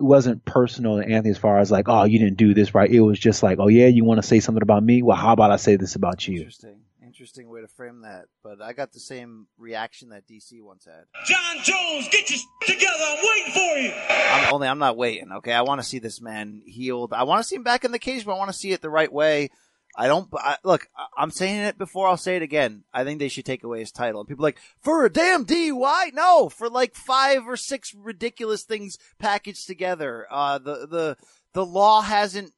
[0.00, 2.90] it wasn't personal to Anthony as far as like, oh, you didn't do this right.
[2.90, 5.02] It was just like, oh yeah, you want to say something about me?
[5.02, 6.38] Well, how about I say this about you?
[6.38, 6.80] Interesting.
[7.20, 8.28] Interesting way to frame that.
[8.42, 11.04] But I got the same reaction that DC once had.
[11.26, 12.96] Jon Jones, get your together.
[12.98, 13.92] I'm waiting for you.
[14.08, 15.52] I'm only I'm not waiting, okay?
[15.52, 17.12] I want to see this man healed.
[17.12, 18.80] I want to see him back in the cage, but I want to see it
[18.80, 19.50] the right way.
[19.94, 20.86] I don't I, look.
[21.14, 22.08] I'm saying it before.
[22.08, 22.84] I'll say it again.
[22.90, 24.22] I think they should take away his title.
[24.22, 26.14] And people are like for a damn DUI.
[26.14, 30.26] No, for like five or six ridiculous things packaged together.
[30.30, 31.16] Uh, the the
[31.52, 32.54] the law hasn't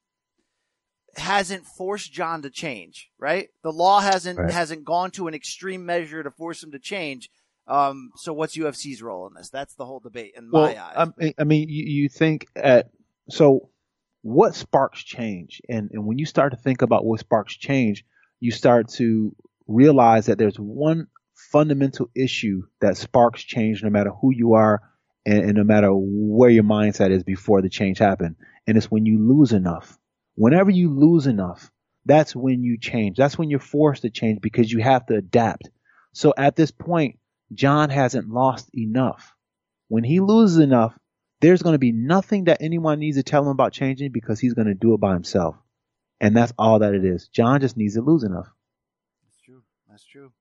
[1.17, 3.11] hasn't forced Jon to change.
[3.19, 3.49] Right?
[3.63, 4.51] The law hasn't Right.
[4.51, 7.31] hasn't gone to an extreme measure to force him to change.
[7.69, 9.49] Um, so what's UFC's role in this?
[9.49, 10.95] That's the whole debate in my eyes.
[10.97, 12.91] I mean, I mean, you, you think at
[13.31, 13.71] so
[14.23, 18.05] what sparks change, and and when you start to think about what sparks change,
[18.41, 19.35] you start to
[19.69, 24.81] realize that there's one fundamental issue that sparks change, no matter who you are,
[25.25, 29.07] and, and no matter where your mindset is before the change happened, and it's when
[29.07, 29.99] you lose enough.
[30.35, 31.71] Whenever you lose enough,
[32.05, 33.17] that's when you change.
[33.17, 35.71] That's when you're forced to change because you have to adapt.
[36.13, 37.19] So at this point,
[37.53, 39.35] Jon hasn't lost enough.
[39.89, 40.99] When he loses enough,
[41.41, 44.55] there's going to be nothing that anyone needs to tell him about changing because he's
[44.55, 45.57] going to do it by himself.
[46.21, 47.29] And that's all that it is.
[47.29, 48.47] Jon just needs to lose enough.
[49.25, 49.63] That's true.
[49.89, 50.33] That's true.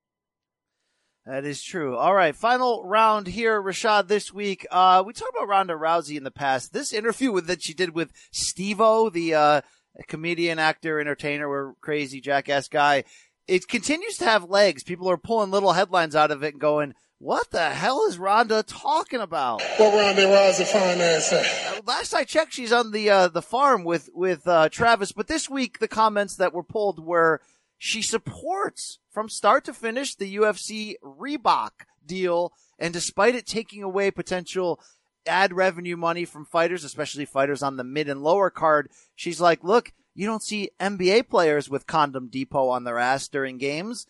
[1.26, 1.98] That is true.
[1.98, 4.08] All right, final round here, Rashad.
[4.08, 6.74] This week, uh, we talked about Ronda Rousey in the past.
[6.74, 9.62] This interview with that she did with Steve-O, the uh,
[10.08, 13.04] comedian, actor, entertainer, or crazy jackass guy,
[13.48, 14.84] it continues to have legs.
[14.84, 18.64] People are pulling little headlines out of it and going, "What the hell is Ronda
[18.64, 21.82] talking about?" What Ronda Rousey fine ass?
[21.86, 25.12] Last I checked, she's on the uh, the farm with with uh, Travis.
[25.12, 27.42] But this week, the comments that were pulled were
[27.78, 31.72] she supports from start to finish the UFC Reebok
[32.06, 34.80] deal, and despite it taking away potential
[35.26, 39.64] ad revenue money from fighters, especially fighters on the mid and lower card, she's like,
[39.64, 44.08] "Look, you don't see NBA players with Condom Depot on their ass during games."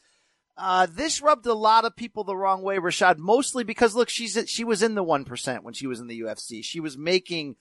[0.57, 4.38] Uh, this rubbed a lot of people the wrong way, Rashad, mostly because look, she's,
[4.47, 6.64] she was in the 1% when she was in the UFC.
[6.64, 7.55] She was making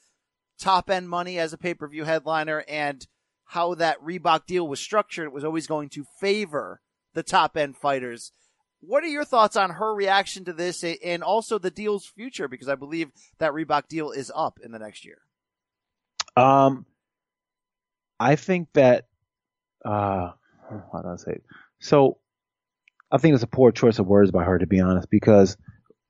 [0.59, 3.07] top end money as a pay per view headliner and
[3.51, 6.81] how that Reebok deal was structured, it was always going to favor
[7.15, 8.33] the top end fighters.
[8.81, 12.49] What are your thoughts on her reaction to this and also the deal's future?
[12.49, 15.19] Because I believe that Reebok deal is up in the next year.
[16.37, 16.87] Um,
[18.19, 19.07] I think that,
[19.85, 20.33] uh,
[20.93, 21.45] how do I say it?
[21.79, 22.19] So
[23.11, 25.57] I think it's a poor choice of words by her, to be honest, because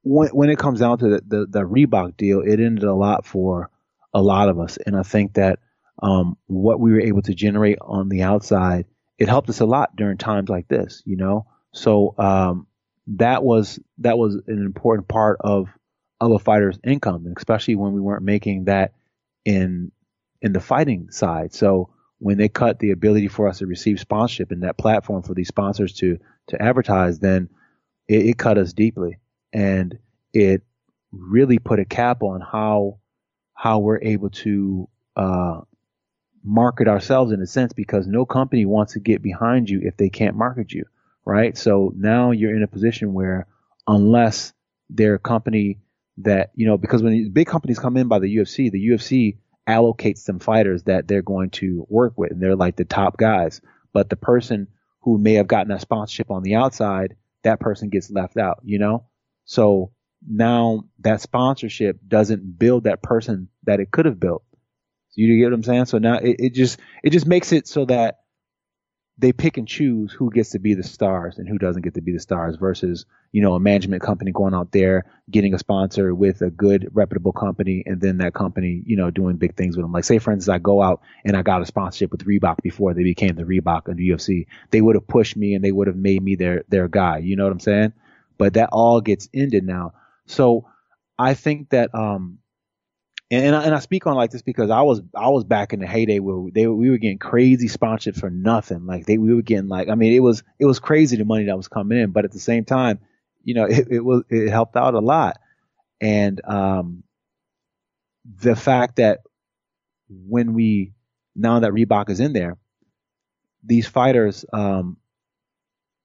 [0.02, 3.26] when, when it comes down to the, the, the Reebok deal, it ended a lot
[3.26, 3.70] for
[4.14, 4.76] a lot of us.
[4.84, 5.58] And I think that,
[6.02, 8.86] um, what we were able to generate on the outside,
[9.18, 11.46] it helped us a lot during times like this, you know?
[11.72, 12.66] So, um,
[13.16, 15.68] that was, that was an important part of,
[16.20, 18.92] of a fighter's income, especially when we weren't making that
[19.44, 19.90] in,
[20.42, 21.52] in the fighting side.
[21.54, 25.34] So when they cut the ability for us to receive sponsorship and that platform for
[25.34, 26.18] these sponsors to,
[26.48, 27.48] to advertise, then
[28.06, 29.18] it, it cut us deeply
[29.52, 29.98] and
[30.32, 30.62] it
[31.10, 32.98] really put a cap on how,
[33.54, 35.60] how we're able to, uh,
[36.42, 40.08] market ourselves in a sense because no company wants to get behind you if they
[40.08, 40.84] can't market you,
[41.24, 41.56] right?
[41.56, 43.46] So now you're in a position where
[43.86, 44.52] unless
[44.88, 45.78] they're a company
[46.18, 50.18] that, you know, because when big companies come in by the UFC, the UFC allocates
[50.18, 53.60] some fighters that they're going to work with and they're like the top guys.
[53.92, 54.68] But the person
[55.00, 58.78] who may have gotten that sponsorship on the outside, that person gets left out, you
[58.78, 59.06] know?
[59.44, 59.92] So
[60.26, 64.44] now that sponsorship doesn't build that person that it could have built.
[65.14, 65.86] You get what I'm saying?
[65.86, 68.19] So now it, it just it just makes it so that
[69.20, 72.00] they pick and choose who gets to be the stars and who doesn't get to
[72.00, 76.14] be the stars versus, you know, a management company going out there, getting a sponsor
[76.14, 79.84] with a good reputable company and then that company, you know, doing big things with
[79.84, 79.92] them.
[79.92, 82.94] Like say for instance, I go out and I got a sponsorship with Reebok before
[82.94, 84.46] they became the Reebok and the UFC.
[84.70, 87.18] They would have pushed me and they would have made me their, their guy.
[87.18, 87.92] You know what I'm saying?
[88.38, 89.92] But that all gets ended now.
[90.26, 90.66] So
[91.18, 92.39] I think that, um,
[93.30, 95.72] and and I, and I speak on like this because I was I was back
[95.72, 98.86] in the heyday where they we were getting crazy sponsorships for nothing.
[98.86, 101.44] Like they we were getting like I mean it was it was crazy the money
[101.44, 102.98] that was coming in, but at the same time,
[103.44, 105.38] you know it, it was it helped out a lot.
[106.00, 107.04] And um,
[108.24, 109.20] the fact that
[110.08, 110.92] when we
[111.36, 112.56] now that Reebok is in there,
[113.62, 114.96] these fighters, um,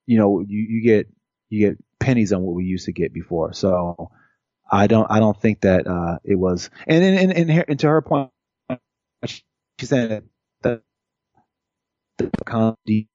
[0.05, 1.07] you know, you, you get
[1.49, 3.53] you get pennies on what we used to get before.
[3.53, 4.11] So
[4.70, 7.88] I don't I don't think that uh, it was and and and, and, and to
[7.88, 8.32] her point
[9.26, 9.41] she
[9.86, 10.24] said
[10.61, 10.82] that
[12.18, 13.09] the comedy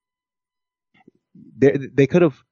[1.56, 2.42] they they could have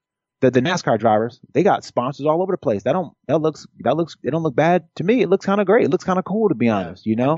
[0.41, 2.83] the, the NASCAR drivers they got sponsors all over the place.
[2.83, 5.21] That don't that looks that looks it don't look bad to me.
[5.21, 5.85] It looks kind of great.
[5.85, 7.35] It looks kind of cool to be honest you know?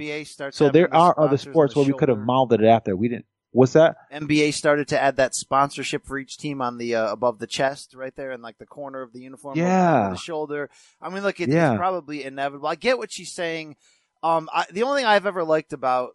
[0.52, 2.96] So there are other sports where we could have molded it after.
[2.96, 3.98] We didn't What's that?
[4.14, 7.94] NBA started to add that sponsorship for each team on the uh, above the chest,
[7.94, 10.70] right there, in like the corner of the uniform, yeah, the shoulder.
[11.02, 11.72] I mean, look, it, yeah.
[11.72, 12.68] it's probably inevitable.
[12.68, 13.76] I get what she's saying.
[14.24, 16.12] Um, I, the only thing I've ever liked about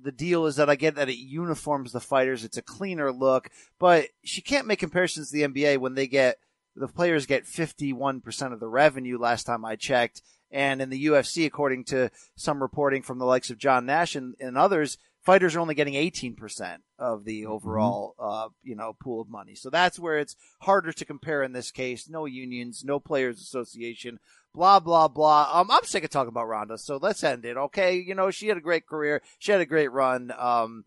[0.00, 2.44] the deal is that I get that it uniforms the fighters.
[2.44, 3.50] It's a cleaner look,
[3.80, 6.38] but she can't make comparisons to the NBA when they get
[6.76, 10.22] the players get 51% of the revenue last time I checked.
[10.50, 14.34] And in the UFC, according to some reporting from the likes of John Nash and,
[14.40, 14.96] and others,
[15.28, 17.52] fighters are only getting 18% of the Mm-hmm.
[17.52, 19.54] overall, uh, you know, pool of money.
[19.54, 22.08] So that's where it's harder to compare in this case.
[22.08, 24.20] No unions, no players association,
[24.54, 25.50] blah, blah, blah.
[25.52, 26.78] Um, I'm sick of talking about Ronda.
[26.78, 27.58] So let's end it.
[27.58, 27.96] Okay.
[27.96, 29.20] You know, she had a great career.
[29.38, 30.32] She had a great run.
[30.36, 30.84] Um,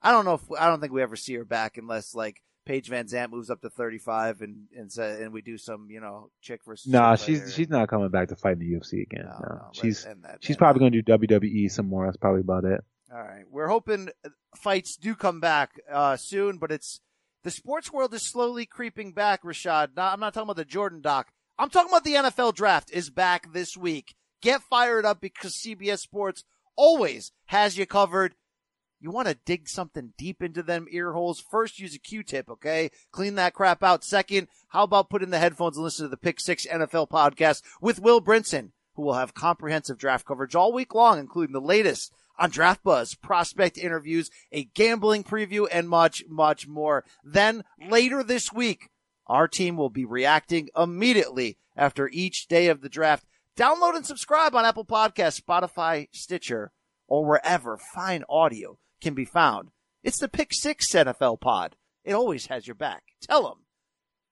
[0.00, 2.88] I don't know if, I don't think we ever see her back unless like Paige
[2.88, 6.60] VanZant moves up to 35 and, and say, and we do some, you know, chick
[6.64, 6.90] versus.
[6.90, 9.26] Nah, chick she's she's not coming back to fight in the UFC again.
[9.26, 10.06] No, No, no, she's
[10.40, 12.06] she's probably going to do WWE some more.
[12.06, 12.82] That's probably about it.
[13.14, 13.44] All right.
[13.50, 14.08] We're hoping
[14.56, 17.00] fights do come back uh, soon, but it's
[17.44, 19.88] the sports world is slowly creeping back, Rashad.
[19.96, 21.30] Now, I'm not talking about the Jordan doc.
[21.58, 24.14] I'm talking about the NFL draft is back this week.
[24.40, 26.44] Get fired up because CBS Sports
[26.74, 28.34] always has you covered.
[28.98, 32.90] you want to dig something deep into them ear holes, first use a Q-tip, okay?
[33.10, 34.04] Clean that crap out.
[34.04, 37.62] Second, how about put in the headphones and listen to the Pick Six NFL podcast
[37.80, 42.12] with Will Brinson, who will have comprehensive draft coverage all week long, including the latest
[42.38, 47.04] on Draft Buzz, prospect interviews, a gambling preview, and much, much more.
[47.24, 48.90] Then later this week,
[49.26, 53.24] our team will be reacting immediately after each day of the draft.
[53.56, 56.72] Download and subscribe on Apple Podcasts, Spotify, Stitcher,
[57.06, 59.68] or wherever fine audio can be found.
[60.02, 61.76] It's the Pick Six NFL pod.
[62.04, 63.02] It always has your back.
[63.22, 63.64] Tell them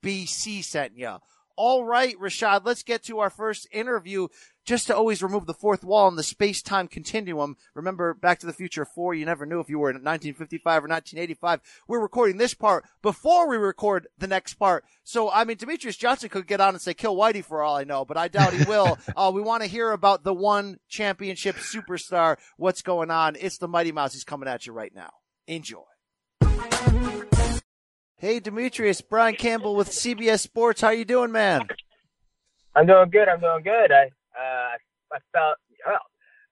[0.03, 1.17] BC sent you.
[1.57, 4.29] All right, Rashad, let's get to our first interview
[4.71, 7.57] just to always remove the fourth wall in the space time continuum.
[7.75, 10.87] Remember Back to the Future 4, you never knew if you were in 1955 or
[10.87, 11.61] 1985.
[11.89, 14.85] We're recording this part before we record the next part.
[15.03, 17.83] So, I mean, Demetrious Johnson could get on and say kill Whitey for all I
[17.83, 18.97] know, but I doubt he will.
[19.17, 22.37] uh, we want to hear about the one championship superstar.
[22.57, 23.35] What's going on?
[23.41, 24.13] It's the Mighty Mouse.
[24.13, 25.11] He's coming at you right now.
[25.49, 25.83] Enjoy.
[28.15, 30.81] Hey, Demetrious, Brian Campbell with CBS Sports.
[30.81, 31.67] How you doing, man?
[32.77, 33.29] I'm doing good.
[33.29, 33.91] I'm doing good.
[33.91, 34.11] I
[34.41, 34.77] uh,
[35.13, 35.57] I felt.
[35.87, 35.99] Well,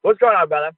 [0.02, 0.72] what's going on, brother?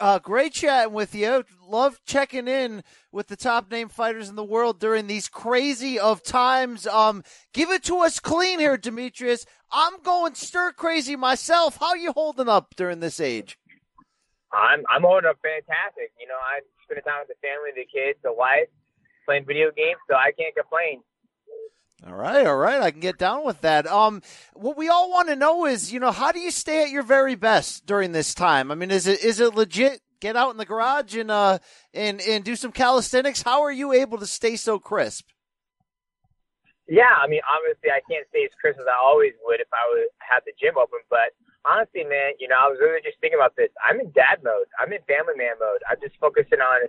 [0.00, 1.44] Uh, great chatting with you.
[1.66, 2.82] Love checking in
[3.12, 6.86] with the top name fighters in the world during these crazy of times.
[6.86, 7.22] Um,
[7.52, 9.44] give it to us clean here, Demetrious.
[9.70, 11.76] I'm going stir crazy myself.
[11.78, 13.58] How you holding up during this age?
[14.52, 16.12] I'm I'm holding up fantastic.
[16.18, 18.68] You know, I'm spending time with the family, the kids, the wife
[19.26, 21.02] playing video games, so I can't complain.
[22.06, 23.84] All right, all right, I can get down with that.
[23.88, 24.22] Um,
[24.54, 27.02] what we all want to know is, you know, how do you stay at your
[27.02, 28.70] very best during this time?
[28.70, 30.00] I mean, is it is it legit?
[30.20, 31.58] Get out in the garage and uh
[31.94, 33.42] and and do some calisthenics.
[33.42, 35.26] How are you able to stay so crisp?
[36.86, 39.82] Yeah, I mean, obviously, I can't stay as crisp as I always would if I
[39.90, 41.00] would have the gym open.
[41.10, 41.34] But
[41.66, 43.70] honestly, man, you know, I was really just thinking about this.
[43.82, 44.70] I'm in dad mode.
[44.78, 45.82] I'm in family man mode.
[45.90, 46.86] I'm just focusing on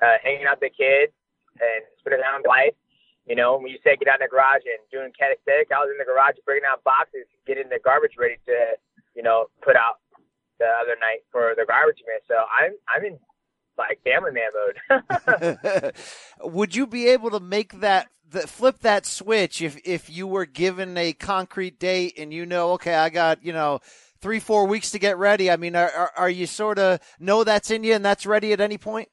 [0.00, 1.12] uh, hanging out with the kids,
[1.60, 2.76] and spending time with life.
[3.26, 5.90] You know, when you say get out in the garage and doing kinesthetic, I was
[5.90, 8.78] in the garage bringing out boxes, getting the garbage ready to,
[9.14, 9.98] you know, put out
[10.58, 12.20] the other night for the garbage man.
[12.28, 13.18] So I'm I'm in
[13.76, 15.92] like family man mode.
[16.42, 20.46] Would you be able to make that the, flip that switch if if you were
[20.46, 23.80] given a concrete date and you know, okay, I got you know
[24.20, 25.50] three four weeks to get ready?
[25.50, 28.52] I mean, are are, are you sort of know that's in you and that's ready
[28.52, 29.08] at any point?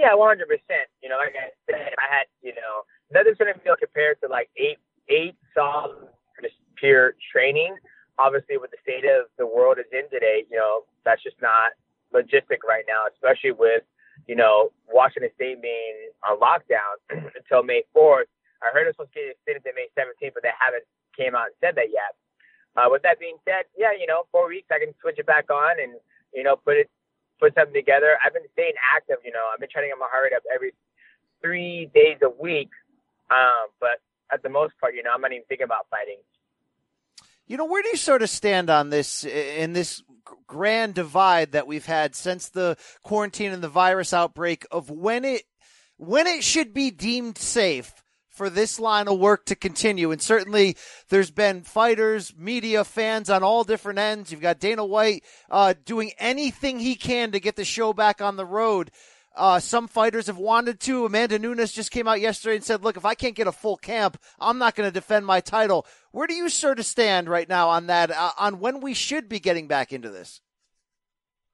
[0.00, 0.88] Yeah, one hundred percent.
[1.04, 4.48] You know, like I said, I had you know nothing's gonna feel compared to like
[4.56, 4.80] eight
[5.12, 6.08] eight solid
[6.40, 7.76] just pure training.
[8.16, 11.76] Obviously, with the state of the world is in today, you know that's just not
[12.16, 13.84] logistic right now, especially with
[14.24, 16.96] you know Washington State being on lockdown
[17.36, 18.32] until May fourth.
[18.64, 21.52] I heard it's supposed to get extended to May seventeenth, but they haven't came out
[21.52, 22.16] and said that yet.
[22.72, 25.52] Uh, with that being said, yeah, you know, four weeks I can switch it back
[25.52, 26.00] on and
[26.32, 26.88] you know put it
[27.40, 28.16] put something together.
[28.24, 29.16] I've been staying active.
[29.24, 30.72] You know, I've been trying to get my heart rate up every
[31.42, 32.70] three days a week.
[33.30, 34.00] Um, but
[34.32, 36.18] at the most part, you know, I'm not even thinking about fighting.
[37.46, 40.02] You know, where do you sort of stand on this in this
[40.46, 45.42] grand divide that we've had since the quarantine and the virus outbreak of when it
[45.96, 47.99] when it should be deemed safe
[48.40, 50.12] for this line of work to continue.
[50.12, 50.74] And certainly
[51.10, 54.32] there's been fighters, media, fans on all different ends.
[54.32, 58.36] You've got Dana White uh, doing anything he can to get the show back on
[58.36, 58.92] the road.
[59.36, 61.04] Uh, some fighters have wanted to.
[61.04, 63.76] Amanda Nunes just came out yesterday and said, look, if I can't get a full
[63.76, 65.86] camp, I'm not going to defend my title.
[66.10, 69.28] Where do you sort of stand right now on that, uh, on when we should
[69.28, 70.40] be getting back into this?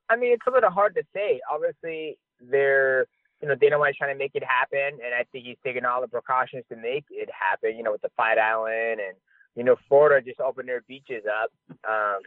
[0.09, 1.41] I mean, it's a little hard to say.
[1.53, 3.09] Obviously, there
[3.41, 6.01] you know, Dana White's trying to make it happen, and I think he's taking all
[6.01, 7.77] the precautions to make it happen.
[7.77, 9.17] You know, with the Fight Island, and
[9.55, 11.51] you know, Florida just opened their beaches up.
[11.89, 12.21] Um,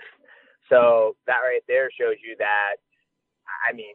[0.69, 2.77] so that right there shows you that.
[3.67, 3.93] I mean,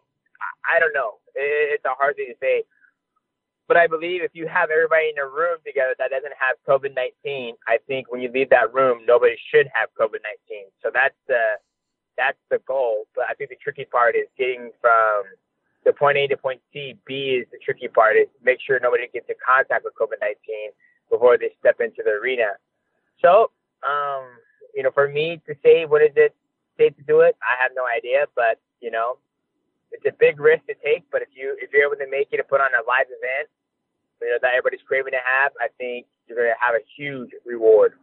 [0.68, 1.22] I, don't know.
[1.34, 2.64] It's a hard thing to say,
[3.68, 6.94] but I believe if you have everybody in a room together that doesn't have COVID
[6.94, 10.66] nineteen, I think when you leave that room, nobody should have COVID nineteen.
[10.82, 11.62] So that's the
[12.18, 13.06] that's the goal.
[13.14, 15.24] But I think the tricky part is getting from
[15.84, 16.96] the point A to point C.
[17.06, 20.72] B is the tricky part is make sure nobody gets in contact with COVID-19
[21.10, 22.56] before they step into the arena.
[23.20, 23.50] So,
[23.86, 24.24] um,
[24.74, 26.34] you know, for me to say what is it
[26.78, 29.18] safe to do it, I have no idea, but you know,
[29.92, 31.04] it's a big risk to take.
[31.12, 33.48] But if you if you're able to make it and put on a live event,
[34.20, 37.30] you know that everybody's craving to have, I think you're going to have a huge
[37.44, 37.94] reward.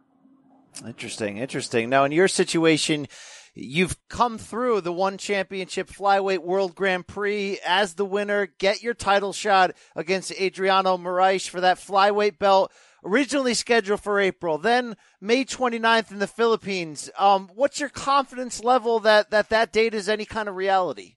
[0.86, 1.90] Interesting, interesting.
[1.90, 3.06] Now, in your situation,
[3.54, 8.46] You've come through the one championship flyweight world grand prix as the winner.
[8.46, 12.72] Get your title shot against Adriano Moraes for that flyweight belt.
[13.04, 17.10] Originally scheduled for April, then May 29th in the Philippines.
[17.18, 21.16] Um, what's your confidence level that, that that date is any kind of reality?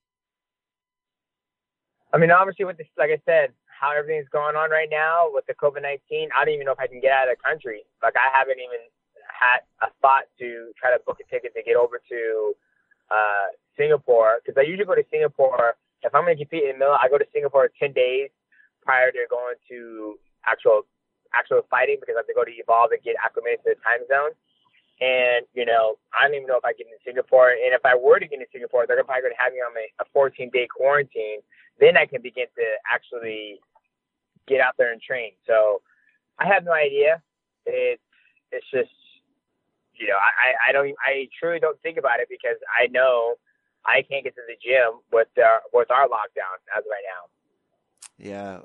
[2.11, 5.45] I mean, obviously, with this, like I said, how everything's going on right now with
[5.45, 7.83] the COVID 19, I don't even know if I can get out of the country.
[8.01, 8.79] Like, I haven't even
[9.35, 12.53] had a thought to try to book a ticket to get over to
[13.11, 15.75] uh, Singapore because I usually go to Singapore.
[16.03, 18.29] If I'm going to compete in Manila, I go to Singapore 10 days
[18.83, 20.15] prior to going to
[20.45, 20.85] actual
[21.33, 24.07] actual fighting because I have to go to Evolve and get acclimated to the time
[24.07, 24.31] zone.
[25.01, 27.51] And, you know, I don't even know if I get in Singapore.
[27.51, 29.75] And if I were to get in Singapore, they're probably going to have me on
[29.75, 31.43] a 14 day quarantine.
[31.79, 33.59] Then I can begin to actually
[34.47, 35.31] get out there and train.
[35.45, 35.81] So
[36.39, 37.21] I have no idea.
[37.65, 38.01] It's,
[38.51, 38.95] it's just,
[39.97, 43.35] you know, I, I don't, I truly don't think about it because I know
[43.85, 47.23] I can't get to the gym with our, with our lockdown as of right now.
[48.17, 48.59] Yeah.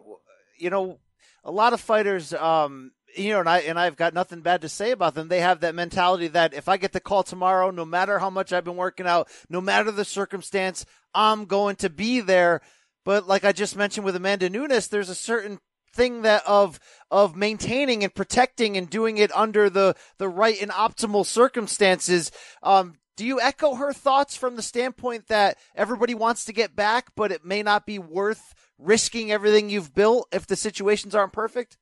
[0.59, 0.99] You know,
[1.45, 4.69] a lot of fighters, um, you know, and I and I've got nothing bad to
[4.69, 5.29] say about them.
[5.29, 8.53] They have that mentality that if I get the call tomorrow, no matter how much
[8.53, 12.61] I've been working out, no matter the circumstance, I'm going to be there.
[13.05, 15.59] But like I just mentioned with Amanda Nunes, there's a certain
[15.93, 16.79] thing that of
[17.11, 22.31] of maintaining and protecting and doing it under the the right and optimal circumstances.
[22.63, 27.09] Um, do you echo her thoughts from the standpoint that everybody wants to get back,
[27.15, 31.77] but it may not be worth risking everything you've built if the situations aren't perfect?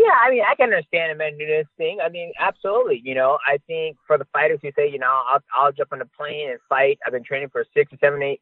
[0.00, 1.98] Yeah, I mean, I can understand Amanda Nunes thing.
[2.02, 3.02] I mean, absolutely.
[3.04, 6.00] You know, I think for the fighters who say, you know, I'll I'll jump on
[6.00, 6.98] a plane and fight.
[7.06, 8.40] I've been training for six or seven, eight,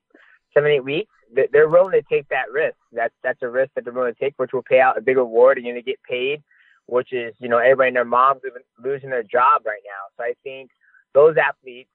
[0.55, 1.11] seven, eight weeks.
[1.35, 2.77] They're willing to take that risk.
[2.93, 5.17] That's that's a risk that they're willing to take, which will pay out a big
[5.17, 6.43] reward, and you're gonna get paid.
[6.87, 8.41] Which is, you know, everybody and their moms
[8.83, 10.09] losing their job right now.
[10.17, 10.71] So I think
[11.13, 11.91] those athletes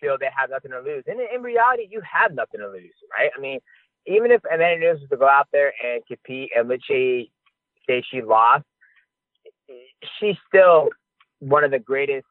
[0.00, 1.04] feel they have nothing to lose.
[1.06, 3.30] And in reality, you have nothing to lose, right?
[3.36, 3.60] I mean,
[4.06, 7.30] even if Amanda Nunes was to go out there and compete and let's say,
[7.86, 8.64] say she lost,
[10.18, 10.88] she's still
[11.40, 12.26] one of the greatest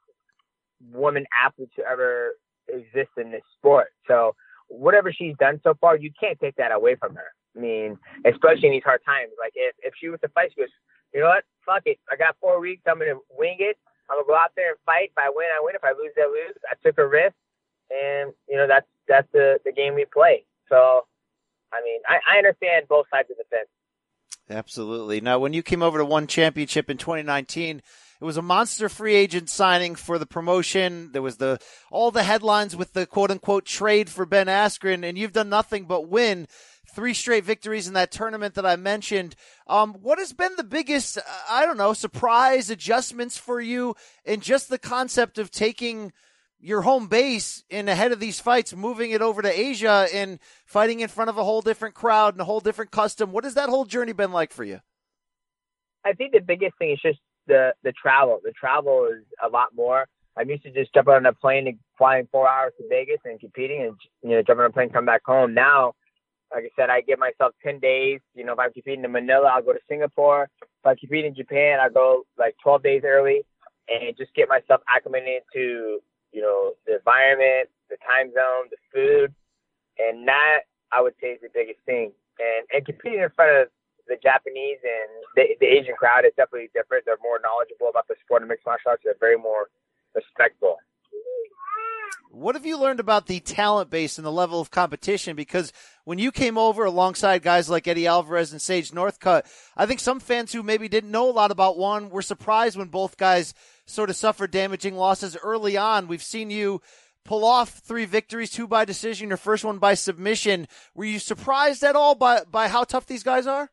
[0.92, 2.34] woman athletes to ever
[2.68, 3.88] exist in this sport.
[4.08, 4.36] So
[4.68, 7.32] whatever she's done so far, you can't take that away from her.
[7.56, 9.32] I mean, especially in these hard times.
[9.40, 10.70] Like if, if she was to fight, she goes,
[11.14, 11.44] you know what?
[11.66, 12.00] Fuck it.
[12.12, 12.84] I got four weeks.
[12.88, 13.78] I'm gonna wing it.
[14.10, 15.12] I'm gonna go out there and fight.
[15.16, 15.76] If I win, I win.
[15.76, 16.56] If I lose, I lose.
[16.70, 17.36] I took a risk,
[17.90, 20.46] and you know that's that's the the game we play.
[20.70, 21.08] So,
[21.74, 23.70] I mean, I, I understand both sides of the fence.
[24.50, 25.22] Absolutely.
[25.22, 27.82] Now, when you came over to one championship in 2019,
[28.20, 31.12] it was a monster free agent signing for the promotion.
[31.14, 31.60] There was the
[31.92, 35.86] all the headlines with the quote unquote trade for Ben Askren, and you've done nothing
[35.86, 36.48] but win
[36.90, 39.36] three straight victories in that tournament that I mentioned.
[39.68, 43.96] Um, what has been the biggest, I don't know, surprise adjustments for you
[44.26, 46.12] in just the concept of taking
[46.60, 51.02] your home base in ahead of these fights, moving it over to Asia and fighting
[51.02, 53.32] in front of a whole different crowd and a whole different custom.
[53.32, 54.80] What has that whole journey been like for you?
[56.04, 58.40] I think the biggest thing is just the the travel.
[58.44, 60.08] The travel is a lot more.
[60.38, 63.40] I'm used to just jumping on a plane and flying four hours to Vegas and
[63.40, 65.54] competing, and you know jumping on a plane, come back home.
[65.54, 65.94] Now,
[66.54, 68.20] like I said, I give myself ten days.
[68.36, 70.50] You know, if I'm competing in Manila, I'll go to Singapore.
[70.62, 73.42] If I compete in Japan, I go like 12 days early
[73.90, 76.00] and just get myself acclimated to
[76.32, 79.34] you know, the environment, the time zone, the food,
[79.98, 82.12] and that I would say is the biggest thing.
[82.40, 83.68] And and competing in front of
[84.08, 87.06] the Japanese and the, the Asian crowd is definitely different.
[87.06, 89.04] They're more knowledgeable about the sport of mixed martial arts.
[89.04, 89.70] They're very more
[90.16, 90.78] respectful.
[92.32, 95.36] What have you learned about the talent base and the level of competition?
[95.36, 99.46] Because when you came over alongside guys like Eddie Alvarez and Sage Northcutt,
[99.76, 102.90] I think some fans who maybe didn't know a lot about one were surprised when
[102.90, 103.54] both guys
[103.86, 106.08] sort of suffered damaging losses early on.
[106.08, 106.82] We've seen you
[107.26, 110.68] pull off three victories, two by decision, your first one by submission.
[110.94, 113.72] Were you surprised at all by, by how tough these guys are?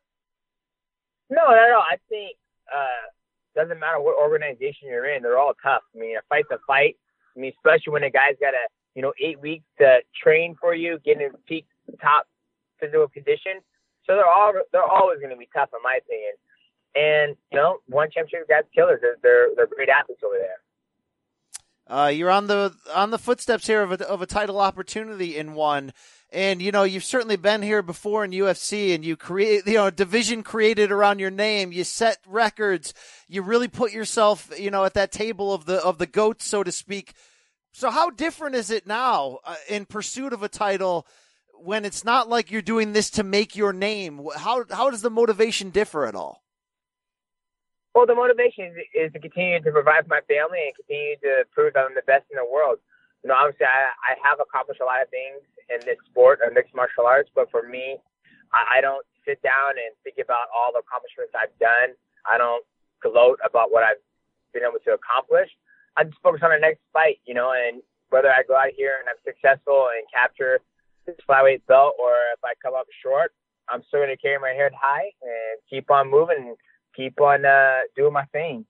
[1.29, 1.79] No, no, no.
[1.79, 2.37] I think
[2.73, 3.09] uh,
[3.55, 5.81] doesn't matter what organization you're in, they're all tough.
[5.95, 6.97] I mean, a fight's a fight.
[7.35, 10.73] I mean, especially when a guy's got a you know eight weeks to train for
[10.73, 11.65] you, get in peak
[12.01, 12.27] top
[12.79, 13.61] physical condition.
[14.05, 16.33] So they're all they're always going to be tough, in my opinion.
[16.95, 18.99] And you know, one championship guys killers.
[19.01, 20.59] They're they're, they're great athletes over there.
[21.87, 25.53] Uh, you're on the on the footsteps here of a, of a title opportunity in
[25.53, 25.93] one,
[26.35, 29.89] and you know you've certainly been here before in UFC, and you create you know
[29.89, 31.71] division created around your name.
[31.71, 32.93] You set records.
[33.29, 36.61] You really put yourself you know at that table of the of the goats, so
[36.61, 37.13] to speak.
[37.71, 41.07] So how different is it now uh, in pursuit of a title
[41.53, 44.27] when it's not like you're doing this to make your name?
[44.35, 46.43] How how does the motivation differ at all?
[47.93, 51.45] Well, the motivation is, is to continue to provide for my family and continue to
[51.53, 52.79] prove that I'm the best in the world.
[53.23, 56.51] You know, obviously, I, I have accomplished a lot of things in this sport or
[56.51, 57.97] mixed martial arts, but for me,
[58.53, 61.97] I, I don't sit down and think about all the accomplishments I've done.
[62.29, 62.63] I don't
[63.01, 64.01] gloat about what I've
[64.53, 65.49] been able to accomplish.
[65.97, 68.99] I just focus on the next fight, you know, and whether I go out here
[68.99, 70.59] and I'm successful and capture
[71.05, 73.33] this flyweight belt or if I come up short,
[73.69, 76.57] I'm still going to carry my head high and keep on moving and
[76.95, 78.65] keep on uh, doing my thing.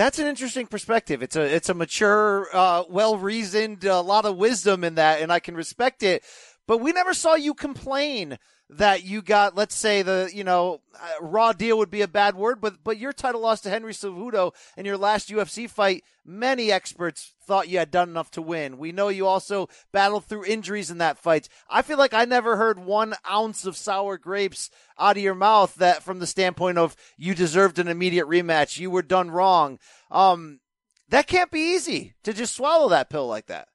[0.00, 1.22] That's an interesting perspective.
[1.22, 5.30] It's a it's a mature, uh, well reasoned, a lot of wisdom in that, and
[5.30, 6.24] I can respect it.
[6.66, 8.38] But we never saw you complain
[8.72, 12.36] that you got, let's say the, you know, uh, raw deal would be a bad
[12.36, 16.70] word, but, but your title loss to Henry Cejudo in your last UFC fight, many
[16.70, 18.78] experts thought you had done enough to win.
[18.78, 21.48] We know you also battled through injuries in that fight.
[21.68, 25.74] I feel like I never heard one ounce of sour grapes out of your mouth
[25.76, 28.78] that from the standpoint of you deserved an immediate rematch.
[28.78, 29.80] You were done wrong.
[30.12, 30.60] Um,
[31.08, 33.66] that can't be easy to just swallow that pill like that.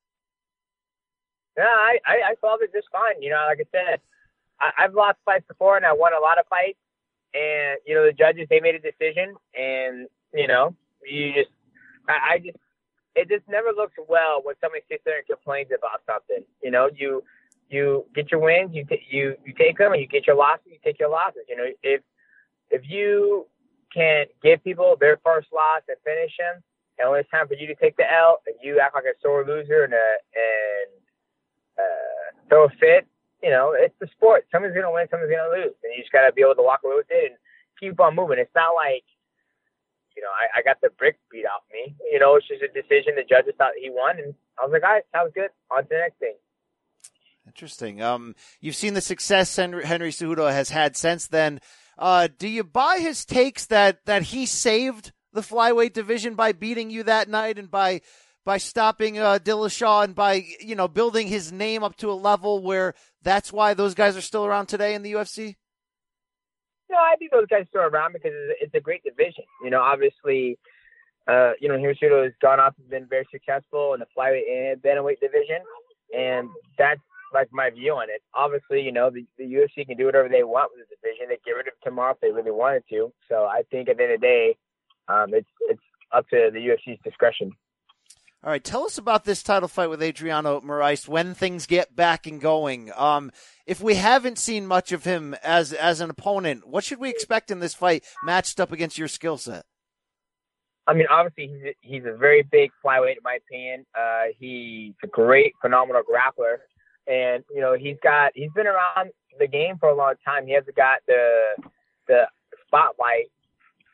[1.57, 3.21] Yeah, I, I, I solved it just fine.
[3.21, 3.99] You know, like I said,
[4.59, 6.79] I, I've lost fights before and I won a lot of fights.
[7.33, 11.49] And, you know, the judges, they made a decision and, you know, you just,
[12.07, 12.57] I, I just,
[13.15, 16.45] it just never looks well when somebody sits there and complains about something.
[16.63, 17.23] You know, you,
[17.69, 20.67] you get your wins, you, t- you, you take them and you get your losses,
[20.67, 21.43] you take your losses.
[21.49, 22.01] You know, if,
[22.69, 23.47] if you
[23.93, 26.63] can give people their first loss and finish them,
[26.99, 29.15] and when it's time for you to take the L and you act like a
[29.21, 30.91] sore loser and, a, and,
[31.77, 33.05] uh, throw a fit,
[33.45, 34.47] you know, it's the sport.
[34.51, 36.95] Somebody's gonna win, somebody's gonna lose, and you just gotta be able to walk away
[36.97, 37.37] with it and
[37.79, 38.39] keep on moving.
[38.39, 39.05] It's not like,
[40.17, 41.93] you know, I, I got the brick beat off me.
[42.11, 43.13] You know, it's just a decision.
[43.13, 45.49] The judges thought he won, and I was like, all right, sounds good.
[45.69, 46.33] On to the next thing.
[47.45, 48.01] Interesting.
[48.01, 51.61] Um, you've seen the success Henry, Henry Cejudo has had since then.
[51.99, 56.89] Uh, do you buy his takes that that he saved the flyweight division by beating
[56.89, 58.01] you that night and by
[58.45, 62.61] by stopping uh, Dillashaw and by you know building his name up to a level
[62.61, 62.93] where
[63.25, 65.55] that's why those guys are still around today in the UFC?
[66.89, 69.43] No, I think those guys are still around because it's, a great division.
[69.63, 70.57] You know, obviously,
[71.27, 74.81] uh, you know, Hiroshito has gone off and been very successful in the flyweight and
[74.81, 75.57] bantamweight division,
[76.15, 76.47] and
[76.77, 77.01] that's
[77.33, 78.21] like my view on it.
[78.35, 81.25] Obviously, you know, the, the UFC can do whatever they want with the division.
[81.27, 83.11] They get rid of tomorrow if they really wanted to.
[83.27, 84.57] So I think at the end of the day,
[85.07, 87.51] um, it's it's up to the UFC's discretion.
[88.45, 92.27] All right, tell us about this title fight with Adriano Moraes when things get back
[92.27, 92.91] and going.
[92.95, 93.31] Um,
[93.65, 97.49] if we haven't seen much of him as as an opponent, what should we expect
[97.49, 99.65] in this fight matched up against your skill set?
[100.85, 103.83] I mean, obviously he's a, he's a very big flyweight in my opinion.
[103.97, 106.57] Uh, he's a great, phenomenal grappler,
[107.07, 110.45] and you know he's got he's been around the game for a long time.
[110.45, 111.55] He hasn't got the
[112.07, 112.25] the
[112.67, 113.31] spotlight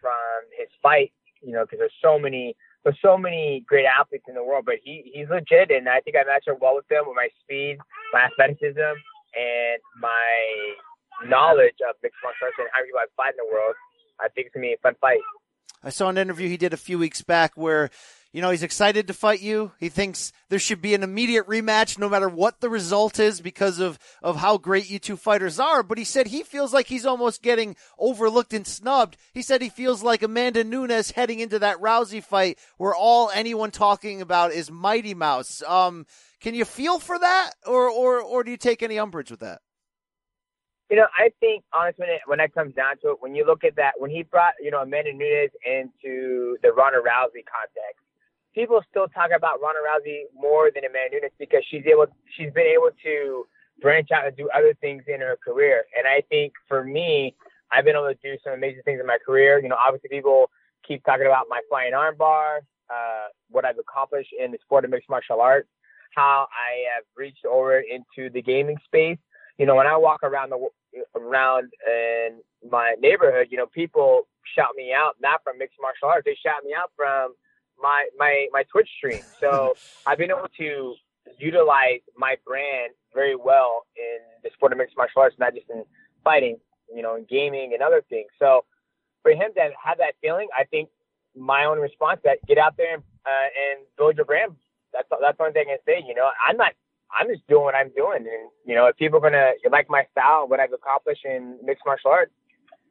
[0.01, 0.11] from
[0.59, 4.43] his fight, you know, because there's so many there's so many great athletes in the
[4.43, 7.15] world, but he he's legit, and I think I match up well with him with
[7.15, 7.77] my speed,
[8.13, 8.97] my athleticism,
[9.35, 10.73] and my
[11.25, 13.75] knowledge of mixed martial arts and how you fight in the world.
[14.19, 15.21] I think it's gonna be a fun fight.
[15.83, 17.89] I saw an interview he did a few weeks back where,
[18.33, 19.73] you know, he's excited to fight you.
[19.77, 23.79] He thinks there should be an immediate rematch no matter what the result is because
[23.79, 25.83] of, of how great you two fighters are.
[25.83, 29.17] But he said he feels like he's almost getting overlooked and snubbed.
[29.33, 33.69] He said he feels like Amanda Nunes heading into that Rousey fight where all anyone
[33.71, 35.61] talking about is Mighty Mouse.
[35.67, 36.05] Um,
[36.39, 39.59] can you feel for that or, or, or do you take any umbrage with that?
[40.89, 43.45] You know, I think honestly, when it when it comes down to it, when you
[43.45, 48.03] look at that, when he brought you know Amanda Nunes into the Ronda Rousey context,
[48.53, 52.67] people still talk about Ronda Rousey more than Amanda Nunes because she's able, she's been
[52.67, 53.45] able to
[53.81, 55.83] branch out and do other things in her career.
[55.97, 57.35] And I think for me,
[57.71, 59.59] I've been able to do some amazing things in my career.
[59.59, 60.49] You know, obviously people
[60.87, 65.09] keep talking about my flying armbar, uh, what I've accomplished in the sport of mixed
[65.09, 65.69] martial arts,
[66.15, 69.17] how I have reached over into the gaming space.
[69.57, 70.67] You know, when I walk around the
[71.15, 76.25] around in my neighborhood, you know, people shout me out not from mixed martial arts;
[76.25, 77.33] they shout me out from
[77.81, 79.21] my my my Twitch stream.
[79.39, 79.75] So
[80.05, 80.95] I've been able to
[81.37, 85.83] utilize my brand very well in the sport of mixed martial arts, not just in
[86.23, 86.57] fighting,
[86.93, 88.29] you know, in gaming and other things.
[88.39, 88.65] So
[89.21, 90.89] for him to have that feeling, I think
[91.35, 94.53] my own response that get out there and, uh, and build your brand.
[94.93, 96.03] That's that's one thing I can say.
[96.07, 96.73] You know, I'm not.
[97.11, 100.05] I'm just doing what I'm doing, and you know, if people are gonna like my
[100.11, 102.31] style, what I've accomplished in mixed martial arts,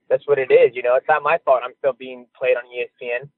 [0.09, 0.75] that's what it is.
[0.75, 1.61] You know, it's not my fault.
[1.65, 3.29] I'm still being played on ESPN.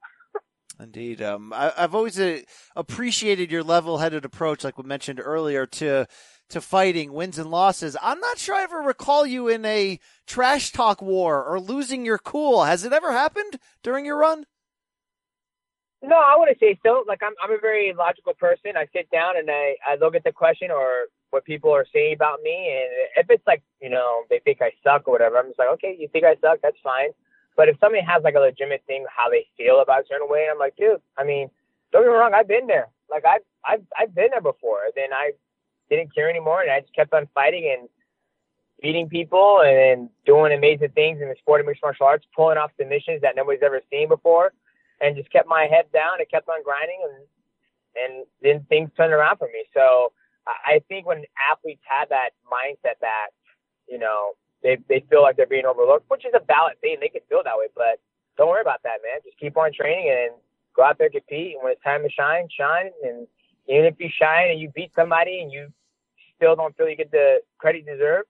[0.81, 1.23] Indeed.
[1.23, 2.41] Um, I, have always uh,
[2.75, 6.07] appreciated your level-headed approach, like we mentioned earlier, to
[6.49, 7.97] to fighting wins and losses.
[8.03, 12.19] I'm not sure I ever recall you in a trash talk war or losing your
[12.19, 12.65] cool.
[12.65, 14.45] Has it ever happened during your run?
[16.03, 17.05] No, I wouldn't say so.
[17.07, 18.73] Like I'm, I'm a very logical person.
[18.77, 22.15] I sit down and I, I look at the question or what people are saying
[22.15, 25.47] about me, and if it's like you know they think I suck or whatever, I'm
[25.47, 26.59] just like, okay, you think I suck?
[26.63, 27.11] That's fine.
[27.57, 30.47] But if somebody has like a legitimate thing, how they feel about a certain way,
[30.51, 31.51] I'm like, dude, I mean,
[31.93, 32.89] don't get me wrong, I've been there.
[33.11, 34.81] Like I've I've I've been there before.
[34.97, 35.33] Then I,
[35.97, 37.89] didn't care anymore, and I just kept on fighting and
[38.81, 42.71] beating people and doing amazing things in the sport of mixed martial arts, pulling off
[42.79, 44.53] submissions that nobody's ever seen before,
[45.01, 47.25] and just kept my head down and kept on grinding, and
[47.95, 49.65] and then things turned around for me.
[49.75, 50.13] So
[50.47, 53.29] I think when athletes have that mindset that
[53.87, 54.33] you know
[54.63, 57.43] they they feel like they're being overlooked, which is a valid thing, they can feel
[57.45, 58.01] that way, but
[58.37, 59.21] don't worry about that, man.
[59.25, 60.33] Just keep on training and
[60.75, 61.55] go out there compete.
[61.55, 62.91] And when it's time to shine, shine.
[63.05, 63.27] And
[63.69, 65.69] even if you shine and you beat somebody and you
[66.37, 68.25] still don't feel you get the credit you deserve,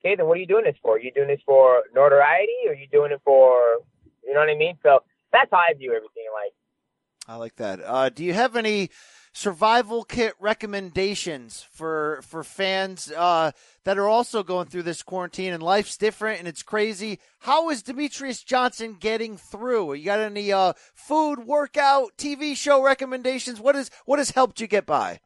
[0.00, 0.96] okay, then what are you doing this for?
[0.96, 3.78] Are you doing this for notoriety or are you doing it for,
[4.24, 4.78] you know what I mean?
[4.82, 5.02] So
[5.32, 6.24] that's how I view everything.
[6.32, 6.52] Like,
[7.28, 7.80] I like that.
[7.84, 8.90] Uh, do you have any
[9.32, 13.52] survival kit recommendations for for fans uh,
[13.84, 17.18] that are also going through this quarantine and life's different and it's crazy?
[17.40, 19.94] How is Demetrious Johnson getting through?
[19.94, 23.60] You got any uh, food, workout, TV show recommendations?
[23.60, 25.20] What is what has helped you get by?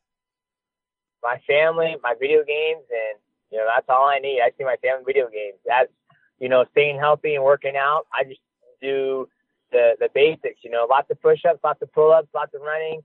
[1.22, 3.18] My family, my video games, and
[3.50, 4.40] you know that's all I need.
[4.40, 5.58] I see my family video games.
[5.66, 5.90] That's
[6.38, 8.06] you know staying healthy and working out.
[8.12, 8.40] I just
[8.80, 9.28] do
[9.72, 10.60] the the basics.
[10.62, 13.02] You know, lots of push-ups, lots of pull-ups, lots of running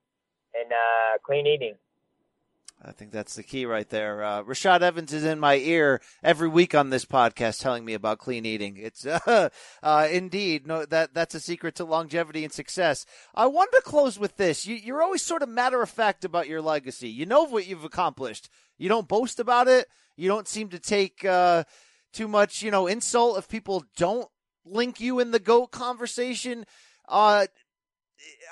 [0.53, 1.75] and uh, clean eating.
[2.83, 4.23] I think that's the key right there.
[4.23, 8.17] Uh, Rashad Evans is in my ear every week on this podcast, telling me about
[8.17, 8.77] clean eating.
[8.77, 9.49] It's uh,
[9.83, 13.05] uh, indeed no that that's a secret to longevity and success.
[13.35, 14.65] I wanted to close with this.
[14.65, 17.09] You, are always sort of matter of fact about your legacy.
[17.09, 18.49] You know what you've accomplished.
[18.79, 19.87] You don't boast about it.
[20.17, 21.65] You don't seem to take uh,
[22.13, 24.27] too much, you know, insult if people don't
[24.65, 26.65] link you in the goat conversation.
[27.07, 27.45] Uh,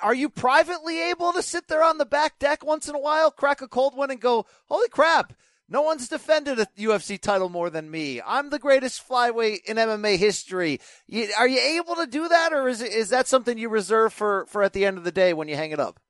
[0.02, 3.30] are you privately able to sit there on the back deck once in a while,
[3.30, 5.32] crack a cold one, and go, "Holy crap!
[5.68, 8.20] No one's defended a UFC title more than me.
[8.24, 12.68] I'm the greatest flyweight in MMA history." You, are you able to do that, or
[12.68, 15.48] is is that something you reserve for for at the end of the day when
[15.48, 16.00] you hang it up?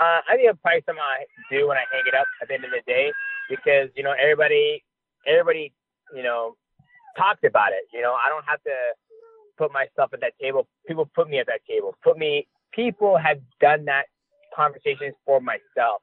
[0.00, 2.54] Uh, I think it's probably something I do when I hang it up at the
[2.54, 3.12] end of the day
[3.50, 4.84] because you know everybody,
[5.26, 5.72] everybody,
[6.14, 6.56] you know,
[7.16, 7.90] talked about it.
[7.92, 8.76] You know, I don't have to
[9.58, 10.66] put myself at that table.
[10.86, 11.94] People put me at that table.
[12.02, 12.46] Put me.
[12.72, 14.04] People have done that
[14.54, 16.00] conversations for myself.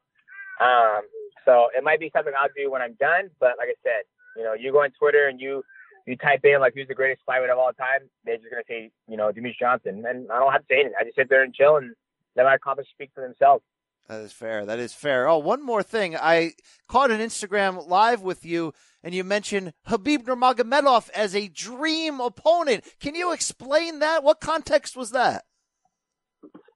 [0.62, 1.02] Um,
[1.46, 3.30] so it might be something I'll do when I'm done.
[3.40, 4.04] But like I said,
[4.36, 5.64] you know, you go on Twitter and you
[6.06, 8.92] you type in like who's the greatest flyweight of all time, they're just gonna say
[9.08, 10.94] you know Demetrious Johnson, and I don't have to say anything.
[11.00, 11.96] I just sit there and chill and
[12.36, 13.64] let my accomplishments speak for themselves.
[14.08, 14.66] That is fair.
[14.66, 15.28] That is fair.
[15.28, 16.16] Oh, one more thing.
[16.16, 16.54] I
[16.88, 18.74] caught an Instagram live with you,
[19.06, 22.84] and you mentioned Khabib Nurmagomedov as a dream opponent.
[23.00, 24.24] Can you explain that?
[24.24, 25.46] What context was that?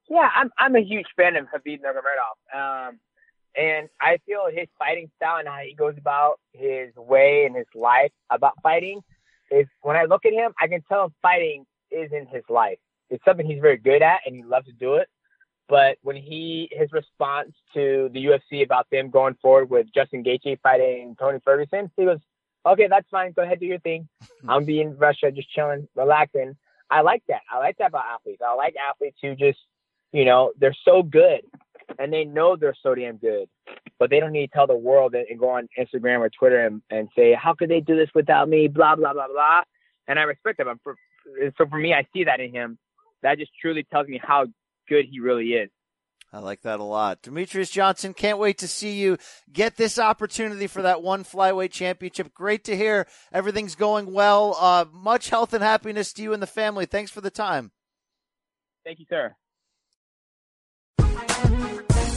[0.09, 2.99] Yeah, I'm I'm a huge fan of Khabib Nurmagomedov, um,
[3.57, 7.67] and I feel his fighting style and how he goes about his way and his
[7.75, 9.01] life about fighting
[9.51, 12.77] is when I look at him, I can tell him fighting is in his life.
[13.09, 15.07] It's something he's very good at, and he loves to do it.
[15.70, 20.59] But when he his response to the UFC about them going forward with Justin Gaethje
[20.61, 22.20] fighting Tony Ferguson, he goes,
[22.65, 23.34] "Okay, that's fine.
[23.34, 24.09] Go ahead, do your thing.
[24.49, 26.57] I'm be in Russia, just chilling, relaxing."
[26.89, 27.41] I like that.
[27.51, 28.41] I like that about athletes.
[28.43, 29.59] I like athletes who just,
[30.11, 31.41] you know, they're so good
[31.99, 33.47] and they know they're so damn good,
[33.99, 36.82] but they don't need to tell the world and, go on Instagram or Twitter and,
[36.89, 39.61] and say, "How could they do this without me?" Blah blah blah blah.
[40.07, 40.67] And I respect him.
[40.84, 40.95] For,
[41.57, 42.80] so for me, I see that in him.
[43.22, 44.47] That just truly tells me how
[44.89, 45.69] good he really is.
[46.31, 47.23] I like that a lot.
[47.23, 49.17] Demetrious Johnson, can't wait to see you
[49.51, 52.33] get this opportunity for that one flyweight championship.
[52.33, 54.55] Great to hear everything's going well.
[54.59, 56.85] Uh, much health and happiness to you and the family.
[56.85, 57.71] Thanks for the time.
[58.85, 59.35] Thank you, sir.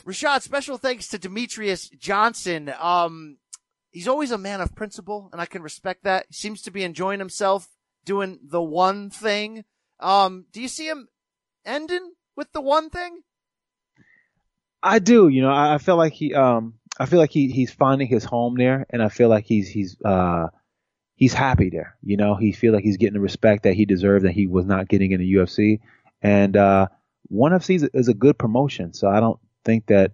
[0.05, 2.73] Rashad, special thanks to Demetrious Johnson.
[2.79, 3.39] Um,
[3.93, 6.27] he's always a man of principle, and I can respect that.
[6.29, 7.69] He seems to be enjoying himself
[8.05, 9.65] doing the one thing.
[10.01, 11.09] Um, do you see him
[11.65, 13.21] ending with the one thing?
[14.83, 15.29] I do.
[15.29, 18.25] You know, I, I feel like he, um, I feel like he, he's finding his
[18.25, 20.49] home there, and I feel like he's he's uh,
[21.15, 21.97] he's happy there.
[22.03, 24.67] You know, he feel like he's getting the respect that he deserved that he was
[24.67, 25.81] not getting in the UFC,
[26.21, 26.89] and uh,
[27.29, 28.93] ONE FC is, is a good promotion.
[28.93, 30.13] So I don't think that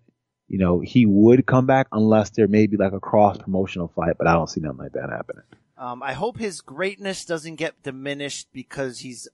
[0.49, 4.17] you know he would come back unless there may be like a cross promotional fight,
[4.19, 5.45] but I don't see nothing like that happening.
[5.79, 9.29] Um, I hope his greatness doesn't get diminished because he's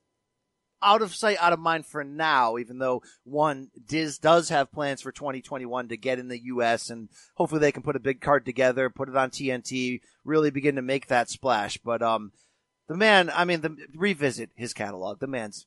[0.84, 5.00] out of sight, out of mind for now, even though one, Diz does have plans
[5.00, 6.90] for 2021 to get in the U.S.
[6.90, 10.76] and hopefully they can put a big card together, put it on TNT, really begin
[10.76, 11.78] to make that splash.
[11.78, 12.32] But, um,
[12.88, 15.18] the man, I mean, the, revisit his catalog.
[15.18, 15.66] The man's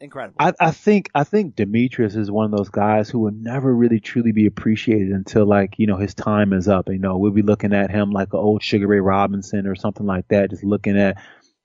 [0.00, 0.36] incredible.
[0.38, 4.00] I, I think, I think Demetrious is one of those guys who will never really
[4.00, 6.88] truly be appreciated until like, you know, his time is up.
[6.88, 10.06] You know, we'll be looking at him like an old Sugar Ray Robinson or something
[10.06, 11.16] like that, just looking at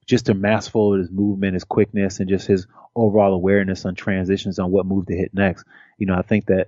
[0.10, 4.58] just a masterful of his movement, his quickness, and just his overall awareness on transitions
[4.58, 5.66] on what move to hit next.
[6.00, 6.68] You know, I think that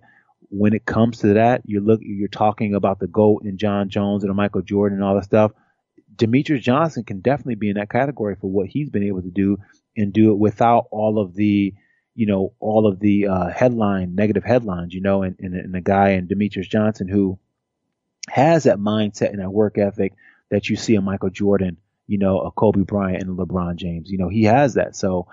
[0.50, 4.24] when it comes to that, you're look, you're talking about the GOAT and Jon Jones
[4.24, 5.54] and Michael Jordan and all that stuff.
[6.16, 9.58] Demetrious Johnson can definitely be in that category for what he's been able to do
[9.98, 11.74] and do it without all of the,
[12.14, 15.82] you know, all of the uh, headline, negative headlines, you know, and, and, and the
[15.82, 17.40] guy in Demetrious Johnson who
[18.30, 20.14] has that mindset and that work ethic
[20.50, 21.78] that you see in Michael Jordan,
[22.08, 24.10] you know, a Kobe Bryant and LeBron James.
[24.10, 24.96] You know, he has that.
[24.96, 25.28] So,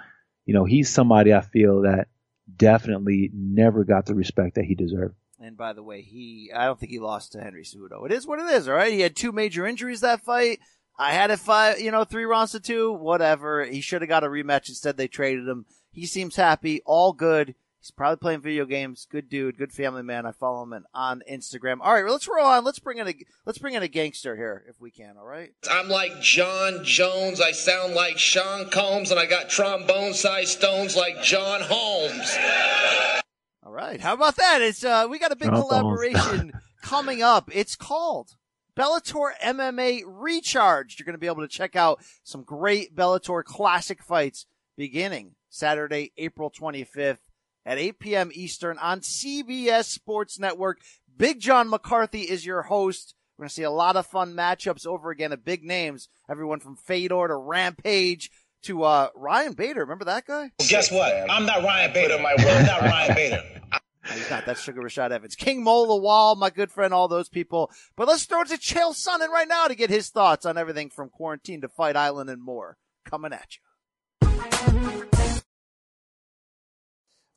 [0.47, 2.09] you know, he's somebody I feel that
[2.57, 5.15] definitely never got the respect that he deserved.
[5.41, 8.07] And by the way, he I don't think he lost to Henry Cejudo.
[8.07, 8.93] It is what it is, all right?
[8.93, 10.59] He had two major injuries that fight.
[10.99, 13.65] I had it five, you know, three rounds to two, whatever.
[13.65, 14.69] He should have got a rematch.
[14.69, 15.65] Instead, they traded him.
[15.93, 17.55] He seems happy, all good.
[17.81, 19.07] He's probably playing video games.
[19.09, 20.27] Good dude, good family man.
[20.27, 21.79] I follow him on Instagram.
[21.81, 22.65] All right, let's roll on.
[22.65, 23.15] Let's bring in a
[23.47, 25.17] let's bring in a gangster here if we can.
[25.17, 25.53] All right.
[25.71, 27.41] I'm like Jon Jones.
[27.41, 32.37] I sound like Sean Combs, and I got trombone sized stones like John Holmes.
[33.65, 34.01] All right.
[34.01, 34.61] How about that?
[34.61, 36.53] It's uh, we got a big collaboration
[36.83, 37.49] coming up.
[37.53, 38.37] It's called
[38.77, 40.99] Bellator MMA Recharged.
[40.99, 46.13] You're going to be able to check out some great Bellator classic fights beginning Saturday,
[46.17, 47.19] April 25th
[47.69, 48.31] at 8 p.m.
[48.33, 50.81] Eastern on CBS Sports Network.
[51.15, 53.15] Big John McCarthy is your host.
[53.37, 56.09] We're going to see a lot of fun matchups over again of big names.
[56.31, 58.31] Everyone from Fedor to Rampage
[58.63, 59.81] to uh, Ryan Bader.
[59.81, 60.51] Remember that guy?
[60.59, 61.13] Well, guess what?
[61.31, 62.19] I'm not Ryan Bader.
[62.19, 63.43] My I'm not Ryan Bader.
[64.15, 64.47] He's not.
[64.47, 65.35] That's Sugar Rashad Evans.
[65.37, 67.71] King Mo Lawal, my good friend, all those people.
[67.97, 70.89] But let's throw it to Chael Sonnen right now to get his thoughts on everything
[70.89, 72.79] from quarantine to Fight Island and more.
[73.05, 75.18] Coming at you.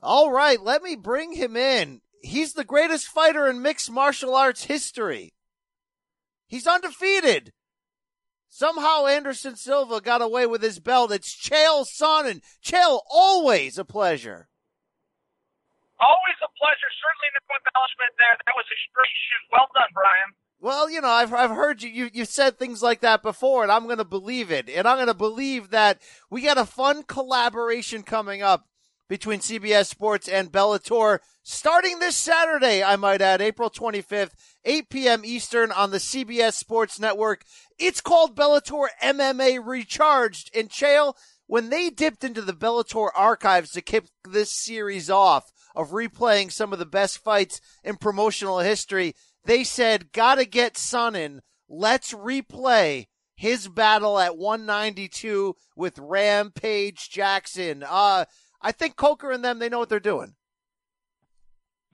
[0.01, 2.01] All right, let me bring him in.
[2.23, 5.33] He's the greatest fighter in mixed martial arts history.
[6.47, 7.53] He's undefeated.
[8.49, 11.11] Somehow Anderson Silva got away with his belt.
[11.11, 12.41] It's Chael Sonnen.
[12.63, 14.49] Chael, always a pleasure.
[16.01, 16.91] Always a pleasure.
[16.99, 18.35] Certainly no embellishment there.
[18.45, 19.47] That was a straight shoot.
[19.53, 20.35] Well done, Brian.
[20.59, 23.71] Well, you know, I've, I've heard you, you, you said things like that before and
[23.71, 24.69] I'm going to believe it.
[24.69, 28.67] And I'm going to believe that we got a fun collaboration coming up
[29.11, 34.31] between CBS Sports and Bellator starting this Saturday, I might add, April 25th,
[34.63, 35.25] 8 p.m.
[35.25, 37.43] Eastern on the CBS Sports Network.
[37.77, 40.49] It's called Bellator MMA Recharged.
[40.55, 45.89] And Chael, when they dipped into the Bellator archives to kick this series off of
[45.89, 51.41] replaying some of the best fights in promotional history, they said, gotta get Sonnen.
[51.67, 53.07] Let's replay
[53.41, 57.83] his battle at 192 with Rampage Jackson.
[57.85, 58.25] Uh,
[58.61, 60.37] I think Coker and them, they know what they're doing.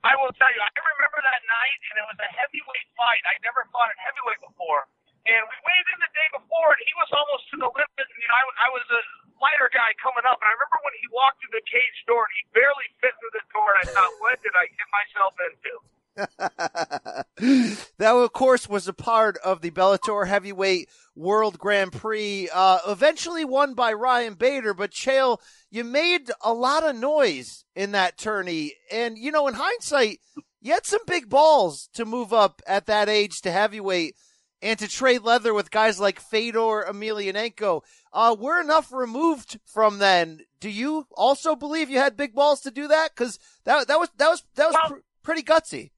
[0.04, 3.24] I will tell you, I remember that night, and it was a heavyweight fight.
[3.28, 4.88] I'd never fought at heavyweight before.
[5.28, 8.08] And we weighed in the day before, and he was almost to the limit.
[8.08, 9.02] And, you know, I, I was a
[9.40, 12.34] lighter guy coming up, and I remember when he walked through the cage door, and
[12.36, 15.74] he barely fit through the door, and I thought, what did I get myself into?
[17.38, 23.46] that, of course, was a part of the Bellator Heavyweight World Grand Prix, uh, eventually
[23.46, 24.74] won by Ryan Bader.
[24.74, 25.40] But Chael,
[25.70, 30.20] you made a lot of noise in that tourney, and you know, in hindsight,
[30.62, 34.16] you had some big balls to move up at that age to heavyweight
[34.62, 37.82] and to trade leather with guys like Fedor Emelianenko.
[38.12, 40.40] Uh, we're enough removed from then.
[40.60, 43.12] Do you also believe you had big balls to do that?
[43.16, 45.92] Because that that was that was that was well, pr- pretty gutsy.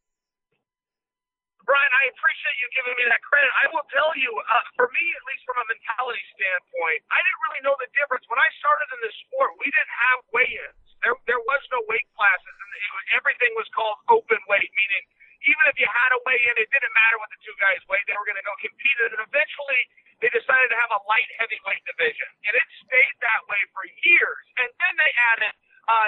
[1.70, 3.46] Brian, I appreciate you giving me that credit.
[3.62, 7.42] I will tell you, uh, for me, at least from a mentality standpoint, I didn't
[7.46, 8.26] really know the difference.
[8.26, 10.98] When I started in this sport, we didn't have weigh-ins.
[11.06, 15.04] There, there was no weight classes, and it, everything was called open weight, meaning
[15.46, 18.02] even if you had a weigh-in, it didn't matter what the two guys weighed.
[18.10, 19.82] They were going to go compete, and eventually
[20.26, 24.42] they decided to have a light heavyweight division, and it stayed that way for years.
[24.58, 25.54] And then they added–
[25.90, 26.08] uh,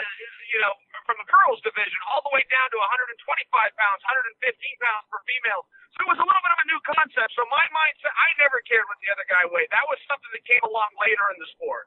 [0.53, 0.73] you know,
[1.09, 3.17] from the girls division all the way down to 125
[3.49, 4.37] pounds, 115
[4.77, 5.65] pounds for females.
[5.97, 7.33] So it was a little bit of a new concept.
[7.33, 9.73] So my mindset, I never cared what the other guy weighed.
[9.73, 11.85] That was something that came along later in the sport.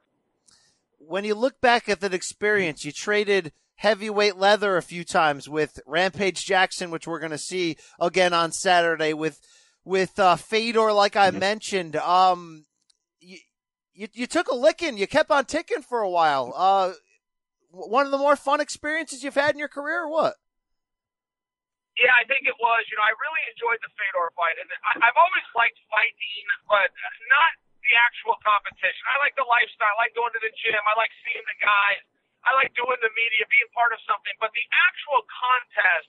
[0.99, 5.79] When you look back at that experience, you traded heavyweight leather a few times with
[5.85, 9.39] Rampage Jackson, which we're going to see again on Saturday with
[9.83, 11.39] with uh, Fedor, like I mm-hmm.
[11.39, 11.95] mentioned.
[11.95, 12.65] Um,
[13.19, 13.37] you,
[13.93, 14.97] you, you took a licking.
[14.97, 16.53] You kept on ticking for a while.
[16.55, 16.93] Uh,
[17.75, 20.39] one of the more fun experiences you've had in your career, or what?
[21.99, 22.87] Yeah, I think it was.
[22.87, 26.91] You know, I really enjoyed the Fedor fight, and I, I've always liked fighting, but
[27.27, 27.51] not
[27.83, 29.03] the actual competition.
[29.11, 29.91] I like the lifestyle.
[29.99, 30.79] I like going to the gym.
[30.87, 32.03] I like seeing the guys.
[32.47, 34.35] I like doing the media, being part of something.
[34.39, 36.07] But the actual contest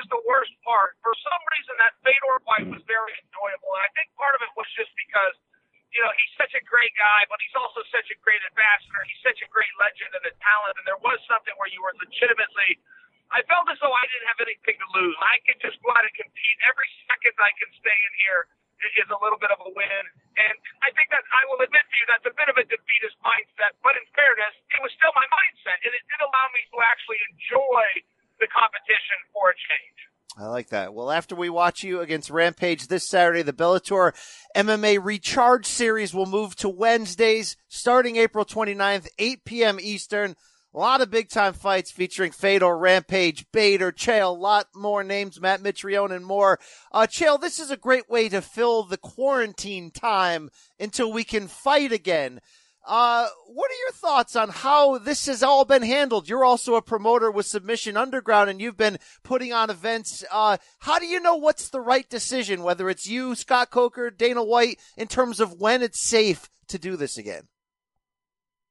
[0.00, 0.98] is the worst part.
[1.02, 4.50] For some reason, that Fedor fight was very enjoyable, and I think part of it
[4.58, 5.34] was just because–
[5.94, 9.00] you know, he's such a great guy, but he's also such a great ambassador.
[9.06, 10.74] He's such a great legend and a talent.
[10.82, 12.82] And there was something where you were legitimately
[13.32, 15.16] I felt as though I didn't have anything to lose.
[15.18, 16.56] I could just go out and compete.
[16.70, 18.40] Every second I can stay in here
[19.00, 20.04] is a little bit of a win.
[20.38, 23.16] And I think that I will admit to you that's a bit of a defeatist
[23.24, 23.74] mindset.
[23.80, 27.18] But in fairness, it was still my mindset, and it did allow me to actually
[27.32, 27.86] enjoy
[28.38, 29.98] the competition for a change.
[30.36, 30.94] I like that.
[30.94, 34.12] Well, after we watch you against Rampage this Saturday, the Bellator
[34.56, 39.78] MMA Recharge Series will move to Wednesdays starting April 29th, 8 p.m.
[39.80, 40.34] Eastern.
[40.74, 45.40] A lot of big time fights featuring Fedor, Rampage, Bader, Chael, a lot more names,
[45.40, 46.58] Matt Mitrione and more.
[46.90, 50.50] Uh, Chael, this is a great way to fill the quarantine time
[50.80, 52.40] until we can fight again.
[52.84, 56.28] Uh, what are your thoughts on how this has all been handled?
[56.28, 60.22] You're also a promoter with Submission Underground and you've been putting on events.
[60.30, 64.44] Uh, how do you know what's the right decision, whether it's you, Scott Coker, Dana
[64.44, 67.48] White, in terms of when it's safe to do this again?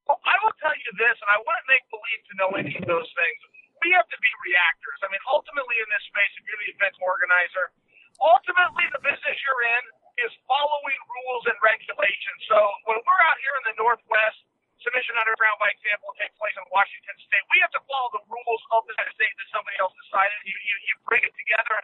[0.05, 2.85] Well, I will tell you this, and I wouldn't make believe to know any of
[2.85, 3.39] those things.
[3.81, 4.99] We have to be reactors.
[5.01, 7.73] I mean, ultimately in this space, if you're the event organizer,
[8.21, 9.83] ultimately the business you're in
[10.21, 12.39] is following rules and regulations.
[12.49, 14.39] So when we're out here in the Northwest,
[14.83, 17.43] submission underground, by example, takes place in Washington State.
[17.49, 20.35] We have to follow the rules of the state that somebody else decided.
[20.43, 21.79] You, you, you bring it together.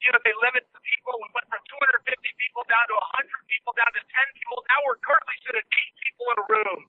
[0.00, 1.18] You know, they limit the people.
[1.18, 4.62] We went from 250 people down to 100 people, down to 10 people.
[4.70, 6.80] Now we're currently sitting eight people in a room.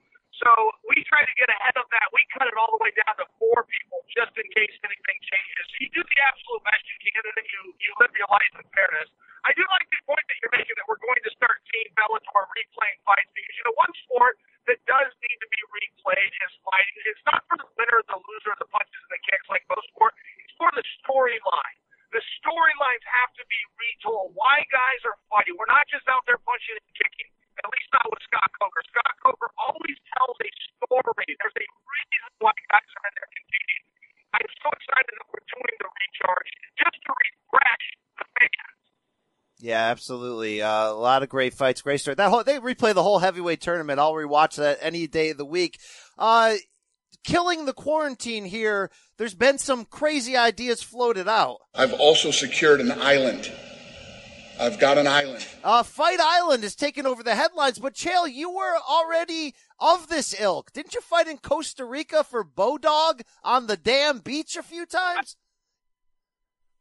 [0.43, 0.51] So
[0.91, 2.07] we try to get ahead of that.
[2.11, 5.65] We cut it all the way down to four people just in case anything changes.
[5.79, 8.67] You do the absolute best you can, and then you, you live your life in
[8.75, 9.07] fairness.
[9.47, 10.01] I do like the
[12.45, 13.24] 3.5
[39.95, 40.61] absolutely.
[40.61, 42.15] Uh, a lot of great fights, great story.
[42.15, 43.97] That whole, they replay the whole heavyweight tournament.
[43.97, 45.79] I'll rewatch that any day of the week.
[46.17, 46.55] Uh,
[47.23, 48.91] killing the quarantine here.
[49.17, 51.59] There's been some crazy ideas floated out.
[51.73, 53.49] I've also secured an island.
[54.59, 55.47] I've got an island.
[55.63, 60.37] Uh, Fight Island is taking over the headlines, but Chael, you were already of this
[60.37, 60.73] ilk.
[60.73, 65.37] Didn't you fight in Costa Rica for Bodog on the damn beach a few times?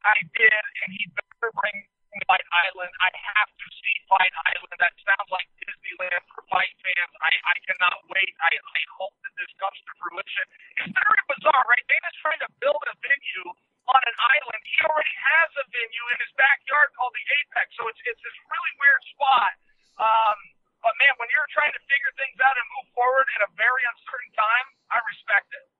[0.05, 0.53] I did,
[0.87, 1.85] and he better bring
[2.27, 2.93] Fight Island.
[3.03, 4.79] I have to see Fight Island.
[4.79, 7.13] That sounds like Disneyland for fight fans.
[7.19, 8.33] I, I cannot wait.
[8.39, 10.47] I, I hope that this comes to fruition.
[10.79, 11.85] It's very bizarre, right?
[11.91, 13.49] Dana's trying to build a venue
[13.91, 14.63] on an island.
[14.65, 18.39] He already has a venue in his backyard called the Apex, so it's it's this
[18.49, 19.53] really weird spot.
[20.01, 20.39] Um,
[20.81, 23.83] but man, when you're trying to figure things out and move forward in a very
[23.89, 25.74] uncertain time, I respect it.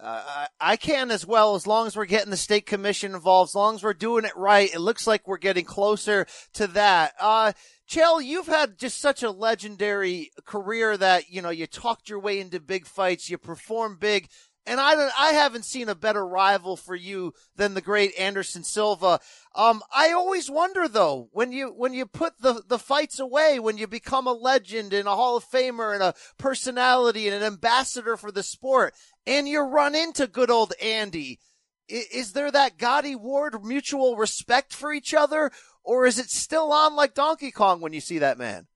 [0.00, 3.54] Uh, I can as well, as long as we're getting the state commission involved, as
[3.54, 4.72] long as we're doing it right.
[4.74, 7.14] It looks like we're getting closer to that.
[7.20, 7.52] Uh,
[7.88, 12.40] Chael, you've had just such a legendary career that, you know, you talked your way
[12.40, 14.28] into big fights, you perform big.
[14.66, 18.64] And I don't, I haven't seen a better rival for you than the great Anderson
[18.64, 19.20] Silva.
[19.54, 23.76] Um, I always wonder though, when you, when you put the, the fights away, when
[23.76, 28.16] you become a legend and a Hall of Famer and a personality and an ambassador
[28.16, 28.94] for the sport,
[29.26, 31.40] and you run into good old Andy,
[31.86, 35.50] is, is there that Gatti Ward mutual respect for each other,
[35.82, 38.66] or is it still on like Donkey Kong when you see that man?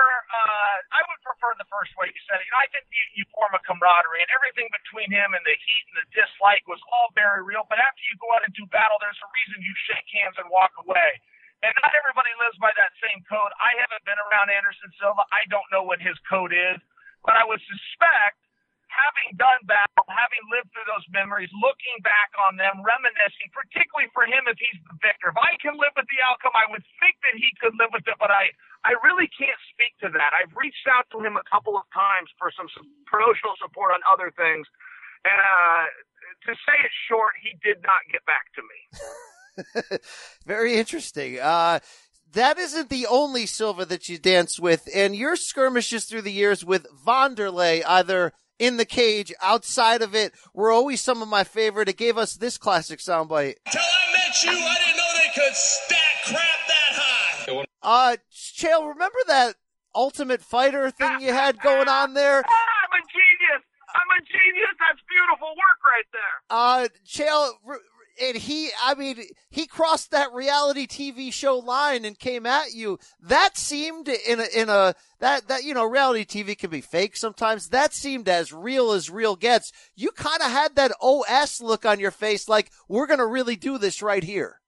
[0.00, 2.48] Uh, I would prefer the first way you said it.
[2.52, 5.96] I think you, you form a camaraderie, and everything between him and the heat and
[6.04, 7.64] the dislike was all very real.
[7.68, 10.48] But after you go out and do battle, there's a reason you shake hands and
[10.52, 11.20] walk away.
[11.64, 13.52] And not everybody lives by that same code.
[13.56, 15.24] I haven't been around Anderson Silva.
[15.32, 16.76] I don't know what his code is,
[17.24, 18.36] but I would suspect
[18.96, 24.24] having done battle, having lived through those memories, looking back on them, reminiscing, particularly for
[24.24, 25.32] him if he's the victor.
[25.32, 28.06] If I can live with the outcome, I would think that he could live with
[28.08, 28.52] it, but I,
[28.86, 30.30] I really can't speak to that.
[30.30, 33.98] I've reached out to him a couple of times for some, some promotional support on
[34.06, 34.62] other things.
[35.26, 35.84] And uh,
[36.46, 39.98] to say it short, he did not get back to me.
[40.46, 41.40] Very interesting.
[41.40, 41.80] Uh,
[42.32, 46.64] that isn't the only Silva that you dance with, and your skirmishes through the years
[46.64, 51.88] with Wanderlei, either in the cage, outside of it, were always some of my favorite.
[51.88, 53.56] It gave us this classic soundbite.
[53.70, 56.55] Till I met you, I didn't know they could stack crap that high.
[57.86, 59.54] Uh, Chael, remember that
[59.94, 62.38] Ultimate Fighter thing you had going on there?
[62.38, 63.62] I'm a genius.
[63.94, 64.74] I'm a genius.
[64.80, 66.36] That's beautiful work right there.
[66.50, 67.52] Uh, Chael,
[68.20, 72.98] and he, I mean, he crossed that reality TV show line and came at you.
[73.20, 77.16] That seemed in a, in a, that, that, you know, reality TV can be fake
[77.16, 77.68] sometimes.
[77.68, 79.70] That seemed as real as real gets.
[79.94, 83.54] You kind of had that OS look on your face like, we're going to really
[83.54, 84.60] do this right here.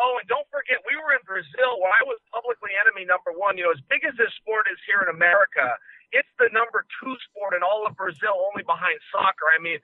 [0.00, 3.60] Oh, and don't forget, we were in Brazil where I was publicly enemy number one.
[3.60, 5.76] You know, as big as this sport is here in America,
[6.16, 9.46] it's the number two sport in all of Brazil, only behind soccer.
[9.52, 9.76] I mean,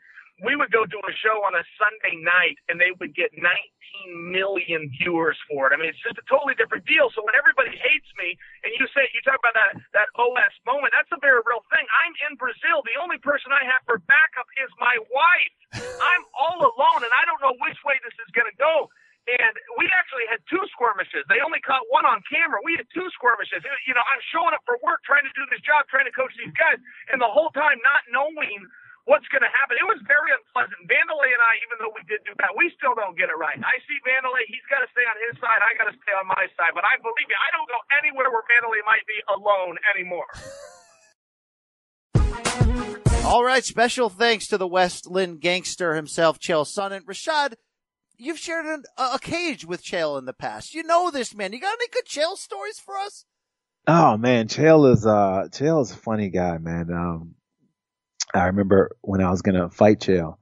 [0.44, 3.48] we would go do a show on a Sunday night and they would get 19
[4.12, 5.72] million viewers for it.
[5.72, 7.08] I mean, it's just a totally different deal.
[7.16, 10.92] So when everybody hates me and you say, you talk about that, that OS moment,
[10.92, 11.88] that's a very real thing.
[11.88, 12.84] I'm in Brazil.
[12.84, 15.56] The only person I have for backup is my wife.
[15.80, 18.92] I'm all alone and I don't know which way this is going to go.
[19.26, 21.26] And we actually had two skirmishes.
[21.26, 22.62] They only caught one on camera.
[22.62, 23.66] We had two skirmishes.
[23.90, 26.30] You know, I'm showing up for work, trying to do this job, trying to coach
[26.38, 26.78] these guys,
[27.10, 28.62] and the whole time not knowing
[29.10, 29.82] what's going to happen.
[29.82, 30.78] It was very unpleasant.
[30.86, 33.58] Wanderlei and I, even though we did do that, we still don't get it right.
[33.58, 35.58] I see Wanderlei; he's got to stay on his side.
[35.58, 36.70] I got to stay on my side.
[36.74, 40.30] But I believe me, I don't go anywhere where Wanderlei might be alone anymore.
[43.26, 47.02] All right, special thanks to the West Linn gangster himself, Chael Sonnen.
[47.02, 47.54] Rashad,
[48.18, 50.74] you've shared an, a cage with Chael in the past.
[50.74, 51.52] You know this man.
[51.52, 53.24] You got any good Chael stories for us?
[53.86, 56.90] Oh man, Chael is uh Chael is a funny guy, man.
[56.92, 57.34] Um,
[58.34, 60.38] I remember when I was gonna fight Chael.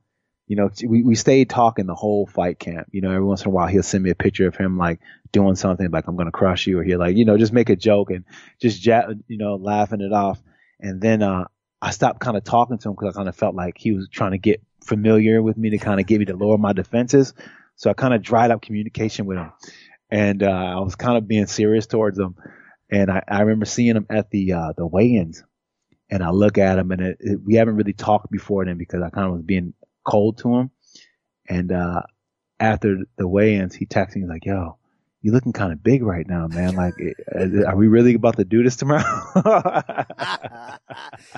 [0.47, 2.89] You know, we we stayed talking the whole fight camp.
[2.91, 5.01] You know, every once in a while he'll send me a picture of him like
[5.33, 7.77] doing something like I'm gonna crush you, or he'll like you know just make a
[7.77, 8.25] joke and
[8.61, 10.43] just you know laughing it off.
[10.81, 11.45] And then uh
[11.83, 14.09] I stopped kind of talking to him because I kind of felt like he was
[14.09, 17.35] trying to get familiar with me to kind of get me to lower my defenses.
[17.77, 19.53] So I kind of dried up communication with him,
[20.11, 22.37] and uh, I was kind of being serious towards him.
[22.91, 25.43] And I, I remember seeing him at the uh, the weigh-ins,
[26.11, 29.03] and I look at him, and it, it, we haven't really talked before then because
[29.03, 29.75] I kind of was being
[30.05, 30.71] cold to him.
[31.49, 32.03] And uh,
[32.61, 34.79] after the weigh-ins, he texted me like, "Yo,
[35.25, 36.75] you looking kind of big right now, man.
[36.77, 36.95] Like,
[37.67, 39.03] are we really about to do this tomorrow?"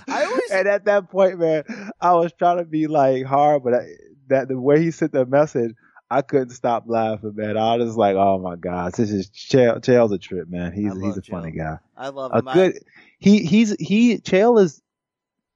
[0.09, 0.51] always...
[0.51, 1.63] And at that point, man,
[2.01, 3.87] I was trying to be like hard, but I,
[4.29, 5.73] that the way he sent the message,
[6.11, 7.57] I couldn't stop laughing, man.
[7.57, 9.81] I was like, "Oh my god, this is Chael.
[9.81, 10.73] Chael's a trip, man.
[10.73, 11.31] He's he's a Chael.
[11.31, 11.79] funny guy.
[11.97, 12.45] I love a him.
[12.53, 12.79] Good.
[13.19, 14.81] He he's he Chael is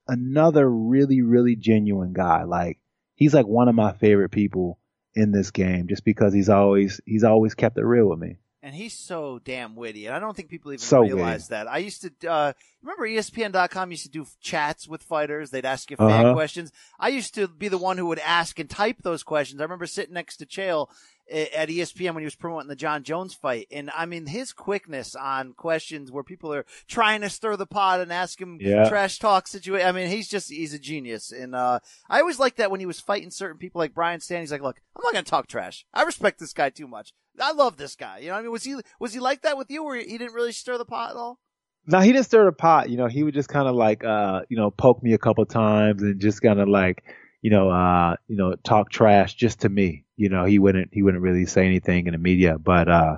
[0.09, 2.43] another really really genuine guy.
[2.45, 2.79] Like
[3.15, 4.79] he's like one of my favorite people
[5.15, 8.39] in this game, just because he's always he's always kept it real with me.
[8.63, 11.65] And he's so damn witty, and I don't think people even So realize witty.
[11.65, 11.67] that.
[11.67, 15.51] I used to uh, remember ESPN.com used to do chats with fighters.
[15.51, 16.35] They'd ask you fan Uh-huh.
[16.35, 16.71] questions.
[16.99, 19.61] I used to be the one who would ask and type those questions.
[19.63, 20.89] I remember sitting next to Chael
[21.31, 25.15] at ESPN when he was promoting the Jon Jones fight, and I mean his quickness
[25.15, 28.89] on questions where people are trying to stir the pot and ask him Yeah.
[28.89, 29.87] trash talk situation.
[29.87, 32.87] I mean he's just he's a genius, and uh, I always liked that when he
[32.87, 34.41] was fighting certain people like Brian Stann.
[34.41, 35.85] He's like, look, I'm not gonna talk trash.
[35.95, 37.13] I respect this guy too much.
[37.41, 38.19] I love this guy.
[38.19, 40.19] You know, what I mean, was he was he like that with you, where he
[40.19, 41.39] didn't really stir the pot at all?
[41.87, 42.91] No, he didn't stir the pot.
[42.91, 45.45] You know, he would just kind of like, uh, you know, poke me a couple
[45.47, 47.03] times and just kind of like,
[47.43, 50.05] you know, uh, you know, talk trash just to me.
[50.17, 53.17] You know, he wouldn't, he wouldn't really say anything in the media, but, uh,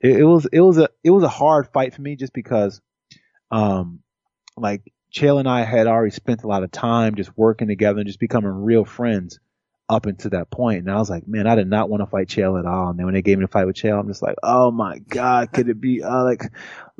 [0.00, 2.80] it, it was, it was a, it was a hard fight for me just because,
[3.50, 4.00] um,
[4.56, 8.06] like Chael and I had already spent a lot of time just working together and
[8.06, 9.38] just becoming real friends
[9.88, 10.78] up until that point.
[10.78, 12.88] And I was like, man, I did not want to fight Chael at all.
[12.88, 14.98] And then when they gave me the fight with Chael, I'm just like, oh my
[14.98, 16.44] God, could it be, uh, like,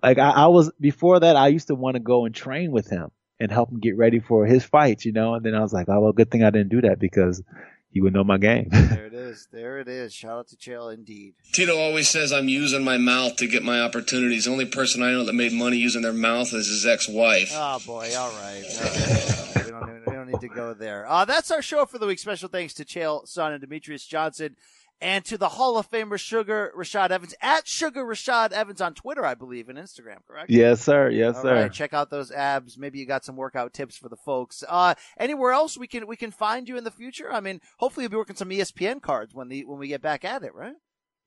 [0.02, 2.88] like I, I was, before that, I used to want to go and train with
[2.88, 3.10] him
[3.42, 5.34] and help him get ready for his fights, you know?
[5.34, 7.42] And then I was like, oh, well, good thing I didn't do that because
[7.90, 8.68] he would know my game.
[8.92, 9.48] There it is.
[9.52, 10.12] There it is.
[10.12, 11.34] Shout out to Chael, indeed.
[11.52, 14.44] Tito always says I'm using my mouth to get my opportunities.
[14.44, 17.50] The only person I know that made money using their mouth is his ex-wife.
[17.54, 18.64] Oh boy, all right.
[18.80, 19.64] All right.
[19.64, 21.06] we, don't, we don't need to go there.
[21.08, 22.18] Uh, that's our show for the week.
[22.18, 24.56] Special thanks to Chael Son and Demetrious Johnson.
[25.02, 29.24] And to the Hall of Famer Sugar Rashad Evans at Sugar Rashad Evans on Twitter,
[29.26, 30.48] I believe, and Instagram, correct?
[30.48, 31.10] yes, sir.
[31.10, 31.54] Yes, All sir.
[31.54, 32.78] right, check out those abs.
[32.78, 34.62] Maybe you got some workout tips for the folks.
[34.68, 37.32] Uh, anywhere else we can we can find you in the future?
[37.32, 40.24] I mean, hopefully you'll be working some ESPN cards when the when we get back
[40.24, 40.76] at it, right?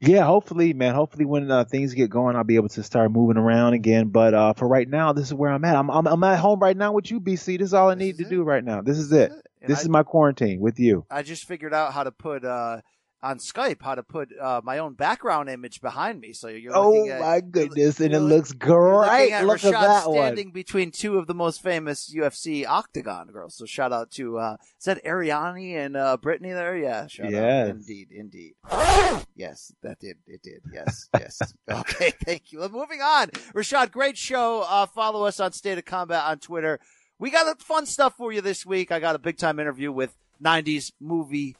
[0.01, 0.93] Yeah, hopefully, man.
[0.93, 4.07] Hopefully, when uh, things get going, I'll be able to start moving around again.
[4.09, 5.75] But uh, for right now, this is where I'm at.
[5.75, 7.59] I'm, I'm I'm at home right now with you, BC.
[7.59, 8.81] This is all I need to do right now.
[8.81, 9.31] This is it.
[9.65, 11.05] This I- is my quarantine with you.
[11.09, 12.81] I just figured out how to put uh
[13.25, 16.31] on Skype how to put uh, my own background image behind me.
[16.31, 19.31] So you're Oh at my goodness, and it looks great.
[19.33, 20.17] at Look at Rashad that one.
[20.17, 23.55] standing between two of the most famous UFC Octagon girls.
[23.55, 26.77] So shout out to uh is that Arianny and uh Brittney there?
[26.77, 27.67] Yeah, shout Yes.
[27.69, 27.75] out.
[27.75, 28.53] Indeed, indeed.
[29.35, 30.61] yes, that did it did.
[30.73, 31.41] Yes, yes.
[31.69, 32.59] okay, thank you.
[32.59, 33.29] Well, moving on.
[33.53, 34.61] Rashad, great show.
[34.67, 36.79] Uh follow us on State of Combat on Twitter.
[37.17, 38.91] We got fun stuff for you this week.
[38.91, 41.55] I got a big time interview with 90s movie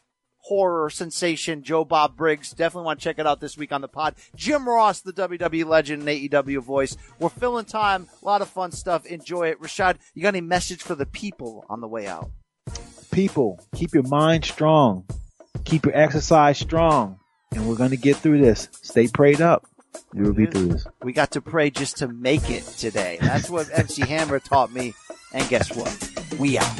[0.45, 2.51] horror sensation Joe Bob Briggs.
[2.51, 4.15] Definitely want to check it out this week on the pod.
[4.35, 6.95] Jim Ross, the WWE legend and AEW voice.
[7.19, 8.07] We're filling time.
[8.21, 9.05] A lot of fun stuff.
[9.07, 9.59] Enjoy it.
[9.59, 12.29] Rashad, you got any message for the people on the way out?
[13.11, 15.05] People, keep your mind strong.
[15.63, 17.19] Keep your exercise strong.
[17.53, 18.69] And we're going to get through this.
[18.83, 19.65] Stay prayed up.
[20.13, 20.85] You will be through this.
[21.01, 23.17] We got to pray just to make it today.
[23.21, 24.93] That's what MC Hammer taught me.
[25.33, 26.11] And guess what?
[26.37, 26.79] We out.